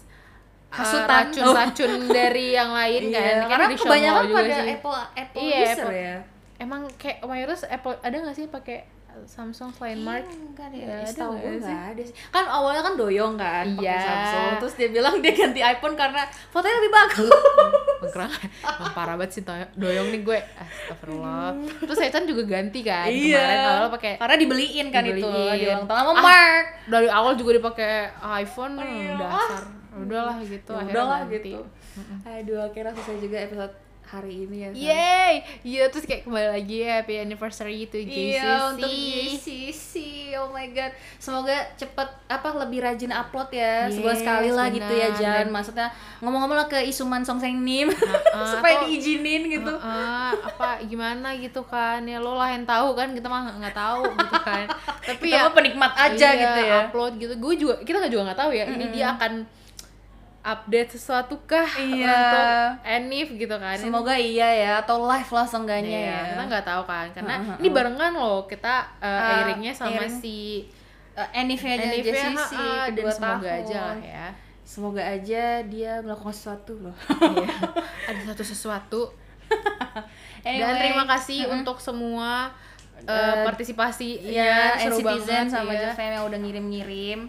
uh, 0.70 0.76
Hasutan. 0.76 1.09
racun-racun 1.26 1.90
dari 2.18 2.46
yang 2.52 2.70
lain 2.70 3.02
kan. 3.06 3.20
Iya, 3.20 3.35
Kan 3.37 3.48
karena 3.48 3.66
di 3.66 3.76
kebanyakan 3.76 4.24
pada 4.30 4.48
sih. 4.48 4.70
Apple 4.72 4.96
Apple 5.14 5.40
Iya, 5.40 5.59
user 5.61 5.74
Apple. 5.76 5.94
ya. 5.96 6.16
Emang 6.56 6.80
kayak 6.94 7.18
mayoritas 7.22 7.62
Apple 7.64 7.96
ada 7.98 8.16
nggak 8.16 8.35
sih 8.35 8.46
pakai 8.46 8.78
Samsung 9.20 9.74
selain 9.74 9.98
Mark? 9.98 10.22
Enggak 10.22 10.70
deh, 10.70 10.80
Ya, 10.80 10.96
ada 10.96 11.04
setahu 11.04 11.35
nggak 11.35 11.42
gue 11.42 11.59
sih? 11.61 11.74
ada 11.74 12.02
sih. 12.04 12.14
Kan 12.28 12.44
awalnya 12.46 12.80
kan 12.80 12.94
doyong 12.94 13.35
kan 13.35 13.66
pakai 13.68 13.85
Iya. 13.85 14.00
Samsung, 14.00 14.50
terus 14.56 14.74
dia 14.76 14.88
bilang 14.88 15.14
dia 15.18 15.33
ganti 15.35 15.61
iPhone 15.61 15.94
karena 15.94 16.22
fotonya 16.46 16.76
lebih 16.78 16.92
bagus. 16.94 17.33
Mengkerang, 18.00 18.33
parah 18.96 19.14
banget 19.14 19.30
sih 19.35 19.42
doyong 19.74 20.09
nih 20.09 20.22
gue. 20.22 20.38
Astagfirullah. 20.54 21.52
Terus 21.80 21.98
Sechan 21.98 22.24
juga 22.24 22.42
ganti 22.46 22.80
kan 22.80 23.11
Iya. 23.11 23.35
kemarin 23.37 23.59
awalnya 23.66 23.90
pakai 23.90 24.12
karena 24.16 24.37
dibeliin 24.38 24.87
kan 24.88 25.02
itu 25.04 25.16
Dibeliin. 25.18 25.59
di 25.59 25.64
ulang 25.66 25.85
tahun 25.85 26.00
sama 26.00 26.12
Ah, 26.12 26.22
Mark. 26.22 26.64
dari 26.87 27.09
awal 27.11 27.33
juga 27.35 27.50
dipakai 27.56 27.92
iPhone 28.38 28.74
Iya. 28.78 29.12
dasar. 29.16 29.62
Udahlah 29.92 30.38
gitu, 30.40 30.70
Ya 30.70 30.85
udahlah 30.85 31.20
gitu. 31.26 31.61
Aduh, 32.22 32.59
akhirnya 32.62 32.92
selesai 32.92 33.18
juga 33.18 33.38
episode 33.40 33.74
hari 34.03 34.42
ini 34.42 34.57
ya. 34.61 34.70
Yeay! 34.72 35.35
Iya, 35.62 35.87
terus 35.87 36.03
kayak 36.03 36.26
kembali 36.26 36.48
lagi 36.50 36.83
ya 36.83 36.98
happy 36.98 37.14
anniversary 37.20 37.87
to 37.87 37.94
JCC. 37.96 38.35
Iya 38.35 38.55
untuk 38.68 38.90
JCC, 38.90 39.92
oh 40.35 40.50
my 40.50 40.66
god, 40.68 40.90
semoga 41.16 41.55
cepet 41.74 42.09
apa 42.26 42.48
lebih 42.57 42.81
rajin 42.81 43.07
upload 43.09 43.50
ya, 43.50 43.87
sebulan 43.87 44.11
Yes, 44.11 44.20
sekali 44.20 44.50
lah 44.50 44.66
gitu 44.68 44.90
ya. 44.92 45.09
Jan. 45.12 45.46
Dan- 45.46 45.53
Maksudnya 45.53 45.88
ngomong-ngomong 46.18 46.59
lah 46.59 46.66
ke 46.66 46.83
Isuman 46.83 47.22
Songseng 47.22 47.55
Nim 47.57 47.87
Heeh, 47.94 48.46
supaya 48.53 48.74
atau- 48.76 48.90
diizinin 48.90 49.46
gitu. 49.48 49.72
Heeh, 49.72 50.31
apa 50.40 50.83
gimana 50.83 51.31
gitu 51.37 51.62
kan 51.62 52.03
ya 52.03 52.18
lo 52.18 52.35
lah 52.35 52.50
yang 52.50 52.64
tahu 52.64 52.94
kan 52.94 53.11
kita 53.11 53.26
mah 53.26 53.46
nggak 53.59 53.76
tahu 53.76 54.11
gitu 54.11 54.37
kan 54.40 54.66
tapi 55.07 55.26
Kita 55.29 55.38
ya 55.38 55.50
penikmat 55.50 55.92
aja 55.94 56.29
iya, 56.29 56.40
gitu 56.40 56.61
ya. 56.61 56.79
upload 56.85 57.12
gitu 57.16 57.35
gue 57.37 57.55
juga 57.57 57.74
kita 57.81 58.07
juga 58.07 58.26
nggak 58.26 58.40
tahu 58.40 58.50
ya 58.50 58.64
ini 58.68 58.90
dia 58.90 59.14
akan 59.14 59.46
update 60.42 60.90
sesuatu 60.90 61.37
kah 61.42 61.68
Iya. 61.70 62.09
untuk 62.09 62.48
Enif 62.83 63.29
gitu 63.35 63.53
kan 63.55 63.76
Semoga 63.76 64.12
iya 64.12 64.48
ya, 64.48 64.72
atau 64.81 65.05
live 65.05 65.29
lah 65.29 65.44
seenggaknya 65.44 66.00
Iya, 66.00 66.09
ya. 66.11 66.20
kita 66.31 66.42
nggak 66.46 66.64
tahu 66.64 66.83
kan 66.85 67.07
karena 67.11 67.35
Heeh, 67.38 67.57
ini 67.59 67.68
barengan 67.68 68.12
loh 68.12 68.44
kita 68.44 68.74
uh, 68.96 69.07
Ah, 69.07 69.31
airingnya 69.38 69.70
sama 69.70 70.00
airing. 70.00 70.16
si 70.16 70.64
Uh, 71.11 71.26
Enif-nya 71.35 71.74
aja 71.74 71.90
Enif 71.90 72.07
ya 72.07 72.14
JCC, 72.31 72.53
heeh, 72.55 72.85
dan 72.94 73.05
semoga 73.11 73.42
tahun. 73.42 73.61
aja 73.61 73.79
lah 73.85 73.98
ya 73.98 74.26
Semoga 74.62 75.03
aja 75.05 75.42
dia 75.61 75.92
melakukan 75.98 76.31
sesuatu 76.31 76.72
loh. 76.79 76.94
Iya. 77.11 77.50
ada 78.09 78.20
satu 78.24 78.42
sesuatu 78.46 79.03
dan 80.46 80.74
terima 80.79 81.05
kasih 81.07 81.50
untuk 81.50 81.76
semua 81.79 82.55
uh, 83.03 83.11
Eh, 83.11 83.42
partisipasi 83.42 84.22
ya 84.22 84.79
seru 84.79 85.03
Citizen 85.03 85.50
banget 85.50 85.53
sama 85.53 85.72
ya. 85.72 85.81
Jefem 85.88 86.11
yang 86.12 86.24
udah 86.24 86.38
ngirim-ngirim 86.38 87.20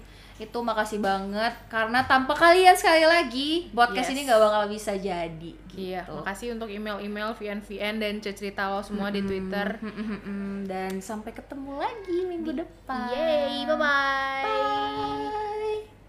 itu 0.41 0.57
makasih 0.65 0.97
banget 0.97 1.53
karena 1.69 2.01
tanpa 2.09 2.33
kalian 2.33 2.73
sekali 2.73 3.05
lagi 3.05 3.69
podcast 3.69 4.09
yes. 4.09 4.13
ini 4.17 4.25
gak 4.25 4.41
bakal 4.41 4.63
bisa 4.65 4.97
jadi 4.97 5.51
iya, 5.77 6.01
gitu. 6.01 6.11
Iya, 6.11 6.17
makasih 6.17 6.47
untuk 6.57 6.69
email-email 6.73 7.37
VN-VN 7.37 7.95
dan 8.01 8.13
cerita 8.19 8.73
lo 8.73 8.81
semua 8.81 9.07
mm 9.07 9.13
-hmm. 9.13 9.15
di 9.15 9.21
Twitter. 9.29 9.67
Mm 9.79 9.93
-hmm. 9.93 10.53
Dan 10.65 10.91
sampai 10.99 11.31
ketemu 11.31 11.77
lagi 11.77 12.17
minggu 12.25 12.51
depan. 12.57 13.13
Yay. 13.13 13.69
Bye. 13.69 13.77
-bye. 13.77 14.43
bye. 14.49 16.00